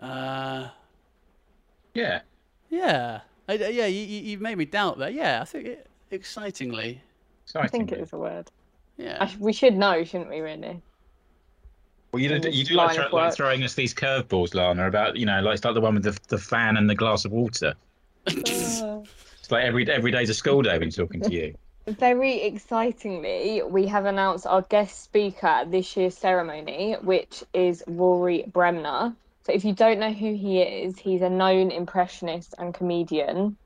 Uh, 0.00 0.68
yeah. 1.94 2.20
Yeah. 2.70 3.20
I, 3.48 3.54
yeah, 3.54 3.86
you, 3.86 4.00
you've 4.00 4.40
made 4.40 4.58
me 4.58 4.64
doubt 4.64 4.98
that. 4.98 5.14
Yeah, 5.14 5.40
I 5.40 5.44
think 5.44 5.66
it, 5.66 5.86
excitingly. 6.10 7.00
I 7.54 7.68
think 7.68 7.92
it 7.92 8.00
is 8.00 8.12
a 8.12 8.18
word. 8.18 8.50
Yeah. 8.96 9.18
I, 9.20 9.34
we 9.38 9.52
should 9.52 9.76
know, 9.76 10.02
shouldn't 10.04 10.30
we, 10.30 10.40
really? 10.40 10.82
Well, 12.12 12.22
you, 12.22 12.30
In 12.30 12.40
do, 12.40 12.50
you 12.50 12.64
do 12.64 12.74
like, 12.74 12.88
line 12.88 12.96
thro- 12.96 13.06
of 13.06 13.12
like 13.12 13.34
throwing 13.34 13.62
us 13.62 13.74
these 13.74 13.94
curveballs, 13.94 14.54
Lana, 14.54 14.88
about, 14.88 15.16
you 15.16 15.26
know, 15.26 15.40
like, 15.40 15.56
it's 15.56 15.64
like 15.64 15.74
the 15.74 15.80
one 15.80 15.94
with 15.94 16.04
the, 16.04 16.18
the 16.28 16.38
fan 16.38 16.76
and 16.76 16.88
the 16.90 16.94
glass 16.94 17.24
of 17.24 17.32
water. 17.32 17.74
Uh, 18.26 19.00
It's 19.46 19.52
like 19.52 19.64
every 19.64 19.88
every 19.88 20.10
day's 20.10 20.28
a 20.28 20.34
school 20.34 20.60
day 20.60 20.76
when 20.76 20.90
talking 20.90 21.20
to 21.20 21.32
you. 21.32 21.54
Very 21.88 22.42
excitingly, 22.42 23.62
we 23.62 23.86
have 23.86 24.06
announced 24.06 24.44
our 24.44 24.62
guest 24.62 25.04
speaker 25.04 25.46
at 25.46 25.70
this 25.70 25.96
year's 25.96 26.18
ceremony, 26.18 26.94
which 27.00 27.44
is 27.54 27.84
Rory 27.86 28.42
Bremner. 28.48 29.14
So, 29.44 29.52
if 29.52 29.64
you 29.64 29.72
don't 29.72 30.00
know 30.00 30.12
who 30.12 30.34
he 30.34 30.60
is, 30.62 30.98
he's 30.98 31.22
a 31.22 31.30
known 31.30 31.70
impressionist 31.70 32.56
and 32.58 32.74
comedian. 32.74 33.56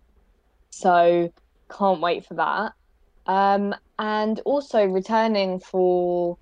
So, 0.69 1.33
can't 1.71 2.03
wait 2.03 2.27
for 2.27 2.35
that. 2.35 2.75
Um, 3.25 3.75
and 3.99 4.39
also 4.41 4.85
returning 4.85 5.59
for 5.59 6.37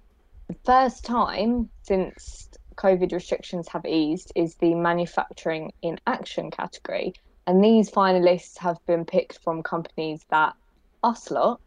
the 0.49 0.57
first 0.65 1.05
time 1.05 1.71
since 1.83 2.49
COVID 2.75 3.13
restrictions 3.13 3.69
have 3.69 3.87
eased 3.87 4.33
is 4.35 4.57
the 4.57 4.75
manufacturing 4.75 5.73
in 5.83 6.01
action 6.09 6.51
category. 6.51 7.15
And 7.47 7.63
these 7.63 7.89
finalists 7.89 8.59
have 8.59 8.85
been 8.85 9.05
picked 9.05 9.39
from 9.45 9.63
companies 9.63 10.25
that 10.31 10.57
us 11.03 11.31
lot, 11.31 11.61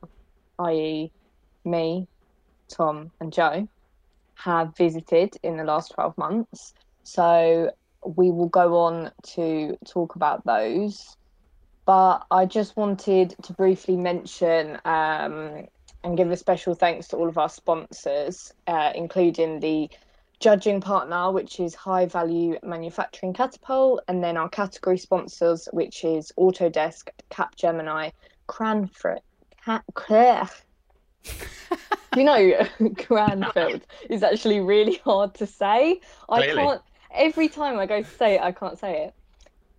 i.e., 0.59 1.11
me, 1.63 2.07
Tom, 2.67 3.11
and 3.19 3.31
Joe, 3.31 3.67
have 4.35 4.75
visited 4.75 5.37
in 5.43 5.57
the 5.57 5.63
last 5.63 5.91
12 5.93 6.17
months. 6.17 6.73
So 7.03 7.71
we 8.05 8.31
will 8.31 8.49
go 8.49 8.77
on 8.79 9.11
to 9.35 9.77
talk 9.85 10.15
about 10.15 10.45
those. 10.45 11.15
But 11.85 12.25
I 12.31 12.45
just 12.45 12.77
wanted 12.77 13.35
to 13.43 13.53
briefly 13.53 13.97
mention 13.97 14.79
um, 14.85 15.67
and 16.03 16.17
give 16.17 16.31
a 16.31 16.37
special 16.37 16.73
thanks 16.73 17.07
to 17.09 17.17
all 17.17 17.27
of 17.27 17.37
our 17.37 17.49
sponsors, 17.49 18.53
uh, 18.67 18.91
including 18.95 19.59
the 19.59 19.89
judging 20.39 20.81
partner, 20.81 21.31
which 21.31 21.59
is 21.59 21.75
High 21.75 22.07
Value 22.07 22.57
Manufacturing 22.63 23.33
Catapult, 23.33 24.01
and 24.07 24.23
then 24.23 24.37
our 24.37 24.49
category 24.49 24.97
sponsors, 24.97 25.67
which 25.71 26.03
is 26.03 26.31
Autodesk, 26.37 27.09
Capgemini, 27.29 28.11
Cranford, 28.47 29.21
Ca- 29.63 29.83
you 32.15 32.23
know, 32.23 32.67
Cranfield 32.97 33.81
is 34.09 34.23
actually 34.23 34.59
really 34.59 34.95
hard 35.05 35.33
to 35.35 35.47
say. 35.47 35.99
I 36.29 36.41
Clearly. 36.41 36.61
can't. 36.63 36.81
Every 37.13 37.49
time 37.49 37.77
I 37.77 37.85
go 37.85 38.01
to 38.01 38.09
say 38.09 38.35
it, 38.35 38.41
I 38.41 38.51
can't 38.51 38.79
say 38.79 39.05
it. 39.05 39.13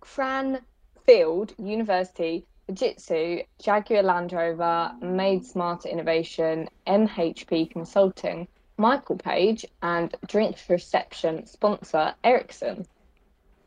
Cranfield 0.01 1.53
University, 1.57 2.45
Fujitsu, 2.69 3.45
Jaguar 3.61 4.03
Land 4.03 4.33
Rover, 4.33 4.91
Made 5.01 5.45
Smarter 5.45 5.89
Innovation, 5.89 6.69
MHP 6.87 7.71
Consulting, 7.71 8.47
Michael 8.77 9.17
Page, 9.17 9.65
and 9.81 10.15
Drinks 10.27 10.69
Reception 10.69 11.45
sponsor 11.45 12.13
Ericsson. 12.23 12.85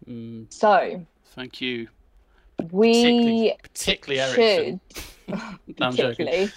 Mm, 0.09 0.47
So 0.53 1.05
thank 1.35 1.61
you. 1.61 1.89
We 2.73 3.55
Particularly 3.63 4.35
should 4.35 4.81
No, 5.29 5.87
I'm 5.87 5.95
joking. 5.97 6.27
particularly 6.27 6.51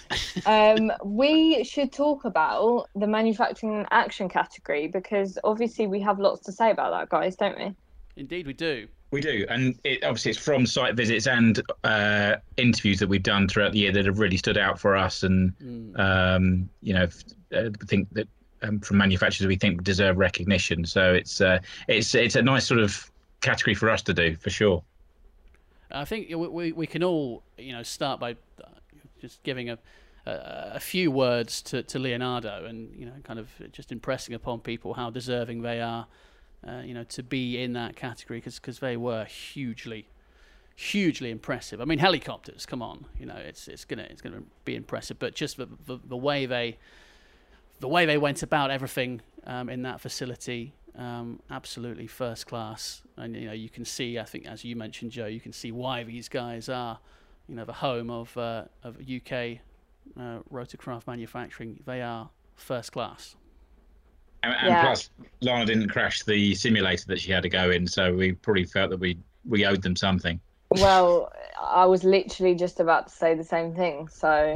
um, 0.46 0.92
we 1.04 1.64
should 1.64 1.92
talk 1.92 2.24
about 2.24 2.88
the 2.94 3.06
manufacturing 3.06 3.74
and 3.78 3.86
action 3.90 4.28
category 4.28 4.86
because 4.86 5.38
obviously 5.44 5.86
we 5.88 6.00
have 6.00 6.18
lots 6.20 6.40
to 6.46 6.52
say 6.52 6.70
about 6.70 6.92
that, 6.92 7.08
guys, 7.08 7.34
don't 7.36 7.58
we? 7.58 7.74
Indeed, 8.16 8.46
we 8.46 8.52
do. 8.52 8.86
We 9.10 9.20
do, 9.20 9.44
and 9.48 9.76
it, 9.82 10.04
obviously 10.04 10.30
it's 10.30 10.38
from 10.38 10.66
site 10.66 10.94
visits 10.94 11.26
and 11.26 11.60
uh, 11.82 12.36
interviews 12.56 13.00
that 13.00 13.08
we've 13.08 13.24
done 13.24 13.48
throughout 13.48 13.72
the 13.72 13.80
year 13.80 13.90
that 13.90 14.06
have 14.06 14.20
really 14.20 14.36
stood 14.36 14.56
out 14.56 14.78
for 14.78 14.96
us, 14.96 15.24
and 15.24 15.52
Mm. 15.58 15.98
um, 15.98 16.70
you 16.80 16.94
know, 16.94 17.02
f- 17.04 17.24
uh, 17.52 17.70
think 17.88 18.08
that 18.12 18.28
um, 18.62 18.78
from 18.78 18.98
manufacturers 18.98 19.48
we 19.48 19.56
think 19.56 19.82
deserve 19.82 20.16
recognition. 20.16 20.84
So 20.84 21.12
it's 21.12 21.40
uh, 21.40 21.58
it's 21.88 22.14
it's 22.14 22.36
a 22.36 22.42
nice 22.42 22.64
sort 22.68 22.78
of 22.78 23.10
category 23.40 23.74
for 23.74 23.90
us 23.90 24.00
to 24.02 24.14
do 24.14 24.36
for 24.36 24.50
sure. 24.50 24.80
I 25.92 26.04
think 26.04 26.28
we, 26.28 26.36
we, 26.36 26.72
we 26.72 26.86
can 26.86 27.02
all, 27.02 27.42
you 27.58 27.72
know, 27.72 27.82
start 27.82 28.20
by 28.20 28.32
uh, 28.32 28.68
just 29.20 29.42
giving 29.42 29.70
a, 29.70 29.78
a, 30.26 30.72
a 30.74 30.80
few 30.80 31.10
words 31.10 31.62
to, 31.62 31.82
to 31.82 31.98
Leonardo 31.98 32.64
and, 32.64 32.94
you 32.94 33.06
know, 33.06 33.14
kind 33.24 33.38
of 33.38 33.48
just 33.72 33.92
impressing 33.92 34.34
upon 34.34 34.60
people 34.60 34.94
how 34.94 35.10
deserving 35.10 35.62
they 35.62 35.80
are, 35.80 36.06
uh, 36.66 36.82
you 36.84 36.94
know, 36.94 37.04
to 37.04 37.22
be 37.22 37.62
in 37.62 37.72
that 37.74 37.96
category 37.96 38.40
because 38.40 38.78
they 38.78 38.96
were 38.96 39.24
hugely, 39.24 40.08
hugely 40.76 41.30
impressive. 41.30 41.80
I 41.80 41.84
mean, 41.84 41.98
helicopters, 41.98 42.66
come 42.66 42.82
on, 42.82 43.06
you 43.18 43.26
know, 43.26 43.36
it's 43.36 43.68
it's 43.68 43.84
gonna 43.84 44.06
it's 44.10 44.22
gonna 44.22 44.42
be 44.64 44.76
impressive, 44.76 45.18
but 45.18 45.34
just 45.34 45.56
the 45.56 45.68
the, 45.86 45.98
the 46.04 46.16
way 46.16 46.46
they 46.46 46.78
the 47.80 47.88
way 47.88 48.06
they 48.06 48.18
went 48.18 48.42
about 48.42 48.70
everything 48.70 49.22
um, 49.46 49.68
in 49.68 49.82
that 49.82 50.00
facility, 50.00 50.74
um, 50.96 51.40
absolutely 51.50 52.06
first 52.06 52.46
class. 52.46 53.02
And 53.16 53.36
you 53.36 53.46
know, 53.46 53.52
you 53.52 53.68
can 53.68 53.84
see, 53.84 54.18
I 54.18 54.24
think, 54.24 54.46
as 54.46 54.64
you 54.64 54.76
mentioned, 54.76 55.12
Joe, 55.12 55.26
you 55.26 55.40
can 55.40 55.52
see 55.52 55.72
why 55.72 56.02
these 56.04 56.28
guys 56.28 56.68
are, 56.68 56.98
you 57.48 57.54
know, 57.54 57.64
the 57.64 57.72
home 57.74 58.10
of 58.10 58.36
uh, 58.36 58.64
of 58.82 58.96
UK 58.96 59.58
uh, 60.18 60.40
rotorcraft 60.52 61.06
manufacturing. 61.06 61.80
They 61.86 62.02
are 62.02 62.30
first 62.56 62.92
class. 62.92 63.36
And, 64.42 64.54
and 64.54 64.68
Yeah. 64.68 64.80
plus, 64.82 65.10
Lana 65.42 65.66
didn't 65.66 65.88
crash 65.88 66.22
the 66.22 66.54
simulator 66.54 67.04
that 67.08 67.20
she 67.20 67.30
had 67.30 67.42
to 67.42 67.48
go 67.48 67.70
in, 67.70 67.86
so 67.86 68.14
we 68.14 68.32
probably 68.32 68.64
felt 68.64 68.90
that 68.90 69.00
we 69.00 69.18
we 69.48 69.64
owed 69.64 69.82
them 69.82 69.96
something. 69.96 70.40
Well, 70.70 71.32
I 71.60 71.86
was 71.86 72.04
literally 72.04 72.54
just 72.54 72.78
about 72.78 73.08
to 73.08 73.12
say 73.12 73.34
the 73.34 73.44
same 73.44 73.74
thing, 73.74 74.08
so 74.08 74.54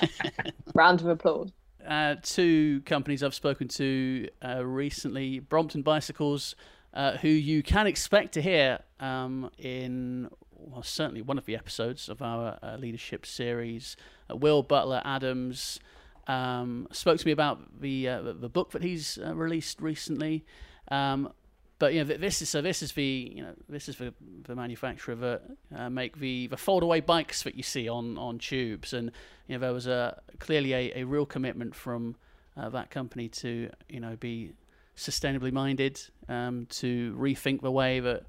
round 0.74 1.00
of 1.00 1.06
applause. 1.06 1.52
Uh, 1.86 2.16
two 2.22 2.80
companies 2.82 3.22
I've 3.22 3.34
spoken 3.34 3.68
to 3.68 4.28
uh, 4.44 4.64
recently 4.64 5.38
Brompton 5.40 5.82
Bicycles, 5.82 6.56
uh, 6.94 7.16
who 7.18 7.28
you 7.28 7.62
can 7.62 7.86
expect 7.86 8.34
to 8.34 8.42
hear 8.42 8.80
um, 9.00 9.50
in 9.58 10.28
well, 10.50 10.82
certainly 10.82 11.22
one 11.22 11.38
of 11.38 11.46
the 11.46 11.54
episodes 11.54 12.08
of 12.08 12.22
our 12.22 12.58
uh, 12.62 12.76
leadership 12.76 13.24
series. 13.26 13.96
Uh, 14.30 14.36
Will 14.36 14.62
Butler 14.62 15.02
Adams 15.04 15.78
um, 16.26 16.88
spoke 16.90 17.18
to 17.18 17.26
me 17.26 17.32
about 17.32 17.80
the 17.80 18.08
uh, 18.08 18.22
the- 18.22 18.48
book 18.48 18.72
that 18.72 18.82
he's 18.82 19.18
released 19.22 19.80
recently. 19.80 20.44
Um, 20.88 21.32
but 21.78 21.92
you 21.92 22.04
know, 22.04 22.16
this 22.16 22.40
is 22.40 22.48
so. 22.48 22.62
This 22.62 22.82
is 22.82 22.92
the 22.92 23.32
you 23.34 23.42
know 23.42 23.52
this 23.68 23.88
is 23.88 23.96
the, 23.96 24.14
the 24.44 24.54
manufacturer 24.54 25.14
that 25.14 25.42
uh, 25.74 25.90
make 25.90 26.18
the 26.18 26.46
the 26.46 26.56
foldaway 26.56 27.04
bikes 27.04 27.42
that 27.42 27.54
you 27.54 27.62
see 27.62 27.88
on 27.88 28.16
on 28.16 28.38
tubes, 28.38 28.92
and 28.92 29.12
you 29.46 29.54
know 29.54 29.60
there 29.60 29.72
was 29.72 29.86
a 29.86 30.20
clearly 30.38 30.72
a, 30.72 30.92
a 31.00 31.04
real 31.04 31.26
commitment 31.26 31.74
from 31.74 32.16
uh, 32.56 32.70
that 32.70 32.90
company 32.90 33.28
to 33.28 33.70
you 33.88 34.00
know 34.00 34.16
be 34.16 34.52
sustainably 34.96 35.52
minded, 35.52 36.00
um, 36.28 36.66
to 36.70 37.14
rethink 37.18 37.60
the 37.60 37.70
way 37.70 38.00
that 38.00 38.24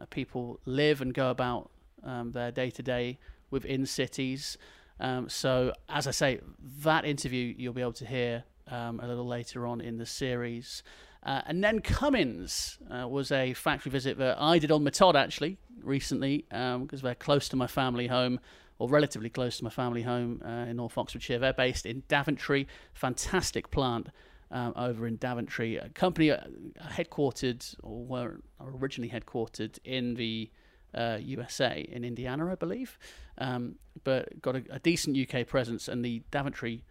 uh, 0.00 0.04
people 0.10 0.60
live 0.66 1.00
and 1.00 1.14
go 1.14 1.30
about 1.30 1.70
um, 2.04 2.32
their 2.32 2.50
day 2.50 2.70
to 2.70 2.82
day 2.82 3.18
within 3.50 3.86
cities. 3.86 4.58
Um, 5.00 5.30
so, 5.30 5.72
as 5.88 6.06
I 6.06 6.10
say, 6.10 6.40
that 6.82 7.06
interview 7.06 7.54
you'll 7.56 7.72
be 7.72 7.80
able 7.80 7.94
to 7.94 8.06
hear 8.06 8.44
um, 8.68 9.00
a 9.00 9.08
little 9.08 9.26
later 9.26 9.66
on 9.66 9.80
in 9.80 9.96
the 9.96 10.04
series. 10.04 10.82
Uh, 11.22 11.42
and 11.46 11.62
then 11.62 11.80
Cummins 11.80 12.78
uh, 12.90 13.06
was 13.06 13.30
a 13.30 13.52
factory 13.52 13.90
visit 13.90 14.16
that 14.18 14.40
I 14.40 14.58
did 14.58 14.70
on 14.70 14.82
Metod 14.82 15.14
actually 15.14 15.58
recently 15.82 16.46
because 16.48 17.02
they're 17.02 17.14
close 17.14 17.48
to 17.50 17.56
my 17.56 17.66
family 17.66 18.06
home 18.06 18.40
or 18.80 18.88
relatively 18.88 19.28
close 19.28 19.58
to 19.58 19.64
my 19.64 19.70
family 19.70 20.02
home 20.02 20.42
uh, 20.44 20.70
in 20.70 20.76
North 20.76 20.96
Oxfordshire. 20.96 21.38
They're 21.38 21.52
based 21.52 21.84
in 21.84 22.02
Daventry, 22.08 22.66
fantastic 22.94 23.70
plant 23.70 24.08
um, 24.50 24.72
over 24.74 25.06
in 25.06 25.16
Daventry. 25.16 25.76
A 25.76 25.90
company 25.90 26.30
uh, 26.30 26.38
headquartered 26.82 27.74
or 27.82 28.04
were 28.04 28.40
originally 28.58 29.10
headquartered 29.10 29.78
in 29.84 30.14
the 30.14 30.50
uh, 30.94 31.18
USA 31.20 31.86
in 31.92 32.04
Indiana, 32.04 32.50
I 32.50 32.54
believe, 32.54 32.98
um, 33.36 33.76
but 34.02 34.40
got 34.40 34.56
a, 34.56 34.62
a 34.70 34.78
decent 34.78 35.16
UK 35.16 35.46
presence, 35.46 35.86
and 35.86 36.02
the 36.02 36.22
Daventry 36.30 36.82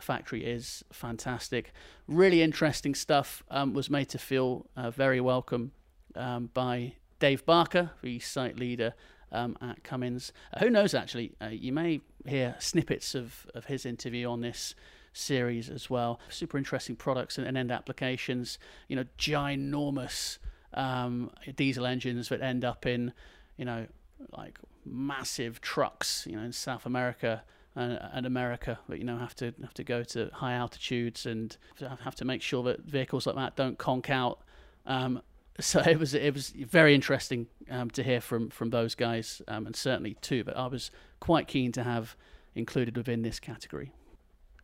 factory 0.00 0.44
is 0.44 0.84
fantastic. 0.92 1.72
Really 2.06 2.42
interesting 2.42 2.94
stuff. 2.94 3.42
Um, 3.50 3.72
was 3.74 3.90
made 3.90 4.08
to 4.10 4.18
feel 4.18 4.66
uh, 4.76 4.90
very 4.90 5.20
welcome 5.20 5.72
um, 6.16 6.50
by 6.52 6.94
Dave 7.18 7.44
Barker, 7.46 7.90
the 8.02 8.18
site 8.18 8.58
leader 8.58 8.94
um, 9.32 9.56
at 9.60 9.82
Cummins. 9.84 10.32
Uh, 10.52 10.60
who 10.60 10.70
knows? 10.70 10.94
Actually, 10.94 11.32
uh, 11.40 11.48
you 11.48 11.72
may 11.72 12.00
hear 12.26 12.56
snippets 12.58 13.14
of, 13.14 13.46
of 13.54 13.66
his 13.66 13.84
interview 13.86 14.28
on 14.28 14.40
this 14.40 14.74
series 15.12 15.70
as 15.70 15.88
well. 15.88 16.20
Super 16.28 16.58
interesting 16.58 16.96
products 16.96 17.38
and, 17.38 17.46
and 17.46 17.56
end 17.56 17.70
applications. 17.70 18.58
You 18.88 18.96
know, 18.96 19.04
ginormous 19.18 20.38
um, 20.72 21.30
diesel 21.56 21.86
engines 21.86 22.28
that 22.28 22.42
end 22.42 22.64
up 22.64 22.86
in, 22.86 23.12
you 23.56 23.64
know, 23.64 23.86
like 24.36 24.58
massive 24.84 25.60
trucks, 25.60 26.26
you 26.28 26.36
know, 26.36 26.42
in 26.42 26.52
South 26.52 26.86
America 26.86 27.42
and, 27.76 27.98
and 28.12 28.26
America, 28.26 28.78
but 28.88 28.98
you 28.98 29.04
know 29.04 29.18
have 29.18 29.34
to 29.36 29.52
have 29.62 29.74
to 29.74 29.84
go 29.84 30.02
to 30.04 30.30
high 30.32 30.54
altitudes 30.54 31.26
and 31.26 31.56
have 32.02 32.14
to 32.16 32.24
make 32.24 32.42
sure 32.42 32.62
that 32.64 32.80
vehicles 32.80 33.26
like 33.26 33.36
that 33.36 33.56
don't 33.56 33.78
conk 33.78 34.10
out. 34.10 34.40
Um, 34.86 35.22
so 35.60 35.80
it 35.80 35.98
was 35.98 36.14
it 36.14 36.34
was 36.34 36.50
very 36.50 36.94
interesting 36.94 37.46
um, 37.70 37.90
to 37.90 38.02
hear 38.02 38.20
from 38.20 38.50
from 38.50 38.70
those 38.70 38.94
guys, 38.94 39.42
um, 39.48 39.66
and 39.66 39.76
certainly 39.76 40.14
too. 40.20 40.44
But 40.44 40.56
I 40.56 40.66
was 40.66 40.90
quite 41.20 41.48
keen 41.48 41.72
to 41.72 41.82
have 41.82 42.16
included 42.54 42.96
within 42.96 43.22
this 43.22 43.40
category. 43.40 43.92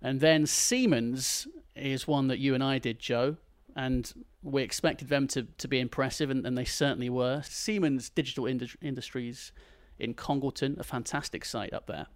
And 0.03 0.21
then 0.21 0.47
Siemens 0.47 1.47
is 1.77 2.07
one 2.07 2.29
that 2.29 2.39
you 2.39 2.55
and 2.55 2.65
I 2.65 2.79
did, 2.79 2.99
Joe, 2.99 3.37
and 3.77 4.11
we 4.43 4.63
expected 4.63 5.09
them 5.09 5.29
to, 5.29 5.43
to 5.59 5.69
be 5.69 5.79
impressive, 5.79 6.31
and, 6.31 6.47
and 6.47 6.57
they 6.57 6.65
certainly 6.65 7.11
were. 7.11 7.43
Siemens 7.45 8.09
Digital 8.09 8.47
Industries 8.47 9.53
in 9.99 10.15
Congleton, 10.15 10.77
a 10.79 10.85
fantastic 10.85 11.45
site 11.45 11.75
up 11.75 11.87
there. 11.87 12.07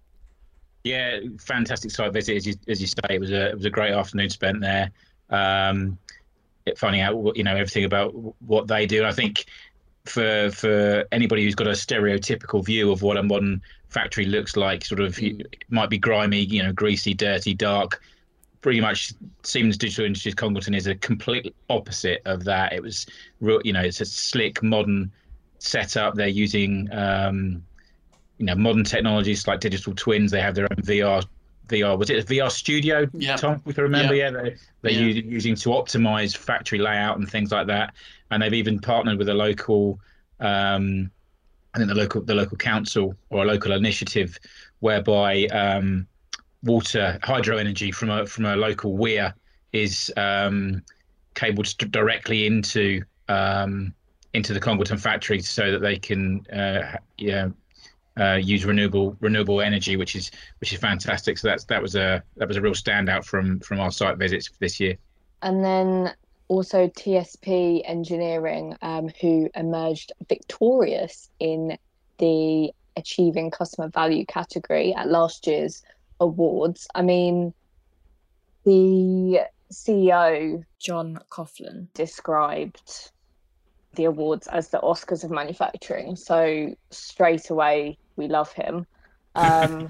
Yeah, 0.84 1.18
fantastic 1.40 1.90
site 1.90 2.12
visit 2.12 2.36
as 2.36 2.46
you 2.46 2.54
as 2.68 2.80
you 2.80 2.86
say. 2.86 3.00
It 3.08 3.20
was 3.20 3.30
a 3.30 3.48
it 3.48 3.56
was 3.56 3.64
a 3.64 3.70
great 3.70 3.92
afternoon 3.92 4.28
spent 4.28 4.60
there, 4.60 4.90
um, 5.30 5.98
finding 6.76 7.00
out 7.00 7.36
you 7.36 7.42
know 7.42 7.56
everything 7.56 7.84
about 7.84 8.12
what 8.42 8.68
they 8.68 8.84
do. 8.84 8.98
And 8.98 9.06
I 9.06 9.12
think 9.12 9.46
for 10.04 10.50
for 10.50 11.06
anybody 11.10 11.44
who's 11.44 11.54
got 11.54 11.66
a 11.66 11.70
stereotypical 11.70 12.64
view 12.64 12.92
of 12.92 13.00
what 13.00 13.16
a 13.16 13.22
modern 13.22 13.62
factory 13.88 14.26
looks 14.26 14.56
like, 14.56 14.84
sort 14.84 15.00
of 15.00 15.16
mm. 15.16 15.44
might 15.70 15.88
be 15.88 15.96
grimy, 15.96 16.40
you 16.40 16.62
know, 16.62 16.72
greasy, 16.72 17.14
dirty, 17.14 17.54
dark. 17.54 18.02
Pretty 18.60 18.80
much, 18.80 19.12
Siemens 19.42 19.76
Digital 19.76 20.06
Industries 20.06 20.34
Congleton 20.34 20.74
is 20.74 20.86
a 20.86 20.94
complete 20.94 21.54
opposite 21.68 22.22
of 22.24 22.44
that. 22.44 22.72
It 22.72 22.82
was, 22.82 23.06
real, 23.40 23.60
you 23.62 23.74
know, 23.74 23.82
it's 23.82 24.00
a 24.00 24.06
slick, 24.06 24.62
modern 24.62 25.12
setup. 25.58 26.14
They're 26.14 26.28
using 26.28 26.88
um, 26.92 27.62
you 28.38 28.46
know 28.46 28.54
modern 28.54 28.84
technologies 28.84 29.46
like 29.46 29.60
digital 29.60 29.94
twins. 29.94 30.30
They 30.30 30.40
have 30.40 30.54
their 30.54 30.64
own 30.64 30.82
VR 30.82 31.24
VR. 31.68 31.98
Was 31.98 32.10
it 32.10 32.22
a 32.22 32.26
VR 32.26 32.50
studio, 32.50 33.06
yeah. 33.12 33.36
Tom? 33.36 33.62
If 33.66 33.78
I 33.78 33.82
remember, 33.82 34.14
yeah, 34.14 34.30
yeah 34.30 34.42
they, 34.42 34.56
they're 34.82 34.92
yeah. 34.92 35.22
using 35.24 35.54
to 35.56 35.70
optimize 35.70 36.36
factory 36.36 36.78
layout 36.78 37.18
and 37.18 37.28
things 37.28 37.52
like 37.52 37.66
that. 37.68 37.94
And 38.30 38.42
they've 38.42 38.54
even 38.54 38.78
partnered 38.78 39.18
with 39.18 39.28
a 39.28 39.34
local, 39.34 40.00
um, 40.40 41.10
I 41.74 41.78
think 41.78 41.88
the 41.88 41.94
local 41.94 42.22
the 42.22 42.34
local 42.34 42.56
council 42.56 43.14
or 43.30 43.44
a 43.44 43.46
local 43.46 43.72
initiative, 43.72 44.38
whereby 44.80 45.44
um, 45.46 46.06
water 46.62 47.18
hydro 47.22 47.56
energy 47.56 47.92
from 47.92 48.10
a 48.10 48.26
from 48.26 48.46
a 48.46 48.56
local 48.56 48.96
weir 48.96 49.34
is 49.72 50.12
um, 50.16 50.82
cabled 51.34 51.66
directly 51.90 52.46
into 52.46 53.02
um, 53.28 53.94
into 54.34 54.52
the 54.52 54.60
Congleton 54.60 54.98
factory 54.98 55.40
so 55.40 55.70
that 55.70 55.80
they 55.80 55.96
can 55.96 56.44
uh, 56.48 56.96
yeah 57.18 57.48
uh, 58.18 58.34
use 58.34 58.64
renewable 58.64 59.16
renewable 59.20 59.60
energy, 59.60 59.96
which 59.96 60.16
is 60.16 60.30
which 60.60 60.72
is 60.72 60.78
fantastic. 60.78 61.38
So 61.38 61.48
that's 61.48 61.64
that 61.64 61.82
was 61.82 61.96
a 61.96 62.22
that 62.36 62.48
was 62.48 62.56
a 62.56 62.60
real 62.60 62.74
standout 62.74 63.24
from 63.24 63.60
from 63.60 63.80
our 63.80 63.90
site 63.90 64.18
visits 64.18 64.50
this 64.58 64.78
year. 64.80 64.96
And 65.42 65.64
then 65.64 66.14
also 66.48 66.88
TSP 66.88 67.82
Engineering, 67.84 68.76
um, 68.82 69.10
who 69.20 69.48
emerged 69.54 70.12
victorious 70.28 71.30
in 71.40 71.76
the 72.18 72.70
achieving 72.96 73.50
customer 73.50 73.88
value 73.88 74.24
category 74.26 74.94
at 74.94 75.08
last 75.08 75.46
year's 75.46 75.82
awards. 76.20 76.86
I 76.94 77.02
mean, 77.02 77.52
the 78.64 79.40
CEO 79.72 80.64
John 80.78 81.18
Coughlin 81.30 81.88
described 81.94 83.10
the 83.94 84.04
awards 84.04 84.46
as 84.48 84.68
the 84.68 84.78
Oscars 84.78 85.24
of 85.24 85.30
manufacturing. 85.30 86.16
So 86.16 86.74
straight 86.90 87.50
away, 87.50 87.98
we 88.16 88.28
love 88.28 88.52
him. 88.52 88.86
Um, 89.36 89.88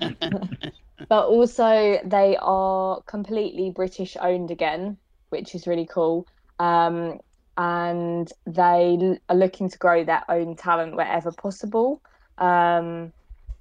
but 1.11 1.27
also, 1.27 1.99
they 2.03 2.39
are 2.41 3.03
completely 3.03 3.69
British 3.71 4.17
owned 4.19 4.51
again, 4.51 4.97
which 5.29 5.55
is 5.55 5.67
really 5.67 5.85
cool. 5.85 6.27
Um, 6.59 7.21
and 7.59 8.33
they 8.47 9.19
are 9.29 9.37
looking 9.37 9.69
to 9.69 9.77
grow 9.77 10.03
their 10.03 10.25
own 10.31 10.57
talent 10.57 10.97
wherever 10.97 11.31
possible. 11.31 12.01
Um, 12.39 13.13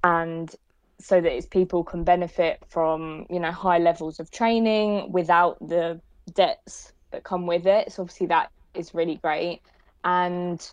and 0.06 0.56
so 1.00 1.20
that 1.20 1.32
its 1.32 1.46
people 1.46 1.84
can 1.84 2.04
benefit 2.04 2.60
from 2.70 3.26
you 3.30 3.40
know 3.40 3.52
high 3.52 3.78
levels 3.78 4.20
of 4.20 4.32
training 4.32 5.12
without 5.12 5.58
the 5.68 6.00
debts 6.34 6.94
that 7.12 7.24
come 7.24 7.46
with 7.46 7.68
it 7.68 7.92
so 7.92 8.02
obviously 8.02 8.28
that 8.28 8.50
is 8.74 8.94
really 8.94 9.16
great 9.16 9.62
and 10.06 10.72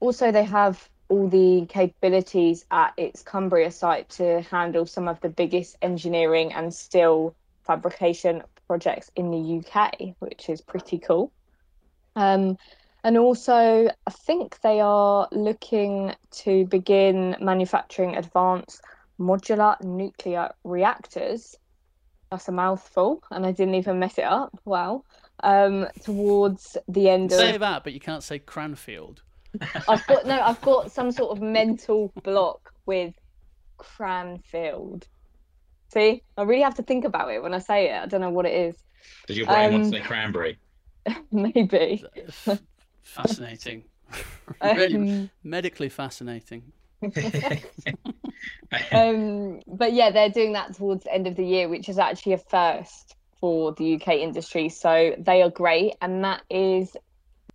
also 0.00 0.32
they 0.32 0.44
have 0.44 0.88
all 1.08 1.28
the 1.28 1.66
capabilities 1.68 2.64
at 2.70 2.92
its 2.96 3.22
Cumbria 3.22 3.70
site 3.70 4.08
to 4.10 4.42
handle 4.42 4.86
some 4.86 5.08
of 5.08 5.20
the 5.20 5.28
biggest 5.28 5.76
engineering 5.82 6.52
and 6.52 6.72
steel 6.72 7.34
fabrication 7.64 8.42
projects 8.66 9.10
in 9.16 9.30
the 9.30 9.58
UK, 9.58 10.14
which 10.18 10.48
is 10.48 10.60
pretty 10.60 10.98
cool. 10.98 11.32
Um, 12.16 12.58
and 13.04 13.16
also, 13.16 13.88
I 14.06 14.10
think 14.10 14.60
they 14.60 14.80
are 14.80 15.28
looking 15.32 16.14
to 16.42 16.66
begin 16.66 17.36
manufacturing 17.40 18.16
advanced 18.16 18.82
modular 19.18 19.80
nuclear 19.82 20.50
reactors. 20.64 21.56
That's 22.30 22.48
a 22.48 22.52
mouthful, 22.52 23.22
and 23.30 23.46
I 23.46 23.52
didn't 23.52 23.76
even 23.76 23.98
mess 23.98 24.18
it 24.18 24.24
up. 24.24 24.58
Wow. 24.64 25.04
Um, 25.42 25.86
towards 26.02 26.76
the 26.88 27.08
end 27.08 27.32
of. 27.32 27.38
Say 27.38 27.56
that, 27.56 27.84
but 27.84 27.92
you 27.92 28.00
can't 28.00 28.22
say 28.22 28.40
Cranfield. 28.40 29.22
I've 29.88 30.06
got 30.06 30.26
no. 30.26 30.40
I've 30.40 30.60
got 30.60 30.92
some 30.92 31.10
sort 31.10 31.36
of 31.36 31.42
mental 31.42 32.12
block 32.22 32.72
with 32.86 33.14
Cranfield. 33.78 35.06
See, 35.92 36.22
I 36.36 36.42
really 36.42 36.62
have 36.62 36.74
to 36.74 36.82
think 36.82 37.04
about 37.04 37.30
it 37.32 37.42
when 37.42 37.54
I 37.54 37.58
say 37.58 37.90
it. 37.90 38.02
I 38.02 38.06
don't 38.06 38.20
know 38.20 38.30
what 38.30 38.46
it 38.46 38.54
is. 38.54 38.76
Does 39.26 39.38
your 39.38 39.46
brain 39.46 39.66
um, 39.66 39.72
want 39.72 39.84
to 39.84 39.90
say 39.90 40.04
cranberry? 40.04 40.58
Maybe. 41.32 42.04
Fascinating. 43.02 43.84
really 44.62 44.96
um, 44.96 45.30
medically 45.42 45.88
fascinating. 45.88 46.62
um, 48.92 49.60
but 49.66 49.92
yeah, 49.92 50.10
they're 50.10 50.30
doing 50.30 50.52
that 50.52 50.74
towards 50.74 51.04
the 51.04 51.14
end 51.14 51.26
of 51.26 51.36
the 51.36 51.44
year, 51.44 51.68
which 51.68 51.88
is 51.88 51.98
actually 51.98 52.32
a 52.34 52.38
first 52.38 53.16
for 53.40 53.72
the 53.74 53.94
UK 53.94 54.08
industry. 54.16 54.68
So 54.68 55.14
they 55.18 55.42
are 55.42 55.50
great, 55.50 55.94
and 56.02 56.24
that 56.24 56.42
is 56.50 56.96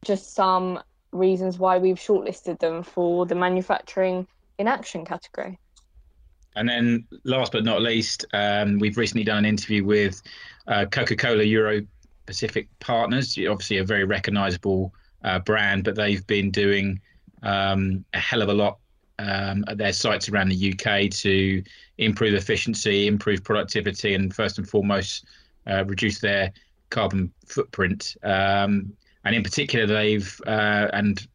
just 0.04 0.34
some 0.34 0.80
reasons 1.14 1.58
why 1.60 1.78
we've 1.78 1.98
shortlisted 1.98 2.60
them 2.60 2.84
for 2.84 3.26
the 3.26 3.36
manufacturing 3.36 4.28
in 4.58 4.68
action 4.68 5.06
category. 5.06 5.60
And 6.56 6.70
then, 6.70 7.08
last 7.24 7.52
but 7.52 7.64
not 7.64 7.82
least, 7.82 8.26
um, 8.34 8.78
we've 8.80 8.98
recently 8.98 9.24
done 9.24 9.40
an 9.40 9.46
interview 9.46 9.84
with 9.84 10.22
uh, 10.68 10.86
Coca 10.86 11.16
Cola 11.16 11.44
Euro 11.44 11.82
Pacific 12.26 12.68
Partners, 12.80 13.38
obviously 13.38 13.78
a 13.78 13.84
very 13.84 14.04
recognizable 14.04 14.94
uh, 15.24 15.40
brand, 15.40 15.84
but 15.84 15.96
they've 15.96 16.26
been 16.28 16.52
doing 16.52 17.02
um, 17.42 18.06
a 18.14 18.20
hell 18.20 18.42
of 18.42 18.50
a 18.50 18.54
lot 18.54 18.78
um, 19.20 19.64
at 19.68 19.78
their 19.78 19.94
sites 19.94 20.30
around 20.30 20.50
the 20.50 20.74
UK 20.74 21.10
to 21.12 21.64
improve 21.98 22.34
efficiency, 22.34 23.08
improve 23.08 23.44
productivity, 23.44 24.14
and 24.14 24.34
first 24.34 24.58
and 24.58 24.68
foremost, 24.68 25.26
uh, 25.68 25.84
reduce 25.86 26.20
their 26.20 26.52
carbon 26.90 27.32
footprint. 27.46 28.16
Um, 28.24 28.94
and 29.26 29.36
in 29.36 29.44
particular, 29.44 29.86
they've 29.86 30.42
uh, 30.46 30.88
and 30.94 31.28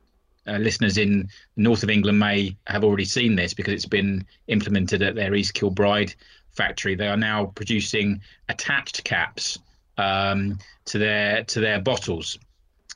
uh, 0.46 0.57
listeners 0.59 0.98
in 0.98 1.29
north 1.57 1.83
of 1.83 1.90
England 1.90 2.18
may 2.18 2.57
have 2.66 2.85
already 2.85 3.05
seen 3.05 3.37
this 3.37 3.55
because 3.55 3.74
it's 3.74 3.87
been 3.87 4.24
implemented 4.48 5.03
at 5.03 5.14
their 5.14 5.35
East 5.35 5.55
Kilbride 5.55 6.14
factory. 6.53 6.94
They 6.94 7.09
are 7.09 7.16
now 7.16 7.46
producing 7.55 8.20
attached 8.48 9.05
caps 9.05 9.59
um, 9.96 10.59
to 10.87 10.98
their 10.98 11.44
to 11.44 11.61
their 11.61 11.81
bottles. 11.81 12.38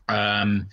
Um, 0.08 0.68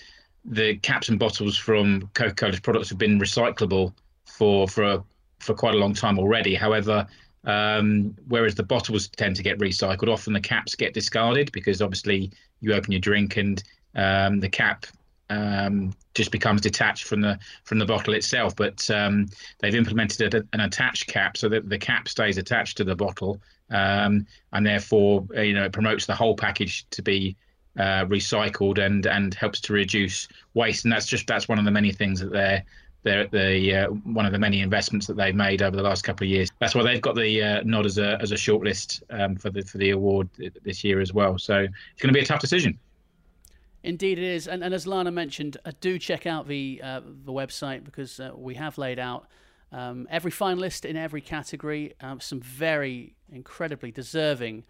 the 0.46 0.78
caps 0.78 1.10
and 1.10 1.20
bottles 1.20 1.58
from 1.58 2.10
Coca-Cola's 2.14 2.60
products 2.60 2.90
have 2.90 2.98
been 2.98 3.20
recyclable 3.20 3.94
for 4.26 4.68
for 4.68 5.04
for 5.40 5.54
quite 5.54 5.76
a 5.76 5.78
long 5.78 5.94
time 5.94 6.20
already. 6.20 6.56
However, 6.56 7.08
um, 7.46 8.16
whereas 8.28 8.56
the 8.56 8.64
bottles 8.64 9.08
tend 9.10 9.36
to 9.38 9.44
get 9.44 9.58
recycled, 9.60 10.10
often 10.10 10.34
the 10.34 10.42
caps 10.42 10.76
get 10.76 10.94
discarded 10.94 11.52
because 11.52 11.82
obviously 11.82 12.32
you 12.62 12.74
open 12.74 12.92
your 12.92 13.02
drink 13.02 13.38
and 13.38 13.64
um, 14.00 14.40
the 14.40 14.50
cap 14.50 14.86
um, 15.30 15.94
just 16.16 16.32
becomes 16.32 16.62
detached 16.62 17.06
from 17.06 17.22
the 17.22 17.38
from 17.64 17.80
the 17.80 17.86
bottle 17.86 18.14
itself. 18.14 18.56
But 18.56 18.90
um, 18.90 19.28
they've 19.60 19.76
implemented 19.76 20.34
a, 20.34 20.44
an 20.54 20.62
attached 20.62 21.08
cap 21.08 21.38
so 21.38 21.50
that 21.50 21.70
the 21.70 21.78
cap 21.78 22.08
stays 22.08 22.38
attached 22.38 22.78
to 22.78 22.84
the 22.84 22.96
bottle, 22.96 23.40
um, 23.70 24.26
and 24.54 24.66
therefore 24.66 25.28
uh, 25.36 25.42
you 25.42 25.54
know 25.54 25.66
it 25.66 25.74
promotes 25.74 26.06
the 26.06 26.16
whole 26.16 26.36
package 26.36 26.86
to 26.92 27.02
be 27.02 27.36
uh, 27.78 28.06
recycled 28.06 28.78
and 28.84 29.06
and 29.06 29.34
helps 29.34 29.62
to 29.62 29.74
reduce 29.74 30.28
waste. 30.54 30.86
And 30.86 30.92
that's 30.92 31.06
just 31.06 31.28
that's 31.28 31.48
one 31.48 31.60
of 31.60 31.66
the 31.66 31.72
many 31.72 31.92
things 31.92 32.20
that 32.22 32.32
they're 32.32 32.64
they're 33.04 33.28
the 33.28 33.76
uh, 33.76 33.88
one 33.88 34.26
of 34.26 34.32
the 34.32 34.40
many 34.40 34.62
investments 34.62 35.08
that 35.08 35.16
they've 35.16 35.36
made 35.36 35.62
over 35.62 35.76
the 35.76 35.84
last 35.84 36.04
couple 36.04 36.26
of 36.26 36.32
years. 36.32 36.50
That's 36.60 36.76
why 36.76 36.84
they've 36.84 37.02
got 37.02 37.16
the 37.16 37.42
uh, 37.42 37.62
nod 37.64 37.86
as 37.86 37.98
a 37.98 38.20
as 38.22 38.32
a 38.32 38.36
shortlist 38.36 39.04
um, 39.10 39.36
for 39.36 39.50
the 39.50 39.62
for 39.62 39.78
the 39.78 39.92
award 39.92 40.30
this 40.64 40.84
year 40.84 41.00
as 41.00 41.14
well. 41.14 41.38
So 41.38 41.60
it's 41.60 42.02
going 42.02 42.14
to 42.14 42.18
be 42.18 42.24
a 42.24 42.26
tough 42.26 42.42
decision. 42.42 42.80
Indeed, 43.84 44.18
it 44.18 44.26
is, 44.26 44.48
and, 44.48 44.64
and 44.64 44.74
as 44.74 44.86
Lana 44.86 45.12
mentioned, 45.12 45.58
uh, 45.66 45.72
do 45.80 45.98
check 46.00 46.26
out 46.26 46.48
the 46.48 46.82
uh, 46.84 47.02
the 47.26 47.32
website 47.32 47.84
because 47.84 48.20
uh, 48.20 48.32
we 48.36 48.56
have 48.56 48.78
laid 48.78 49.00
out 49.00 49.28
Um, 49.72 50.08
every 50.10 50.32
finalist 50.32 50.84
in 50.84 50.98
every 50.98 51.22
category, 51.22 51.94
um, 52.02 52.20
some 52.20 52.42
very 52.42 53.16
incredibly 53.32 53.92
deserving 53.92 54.64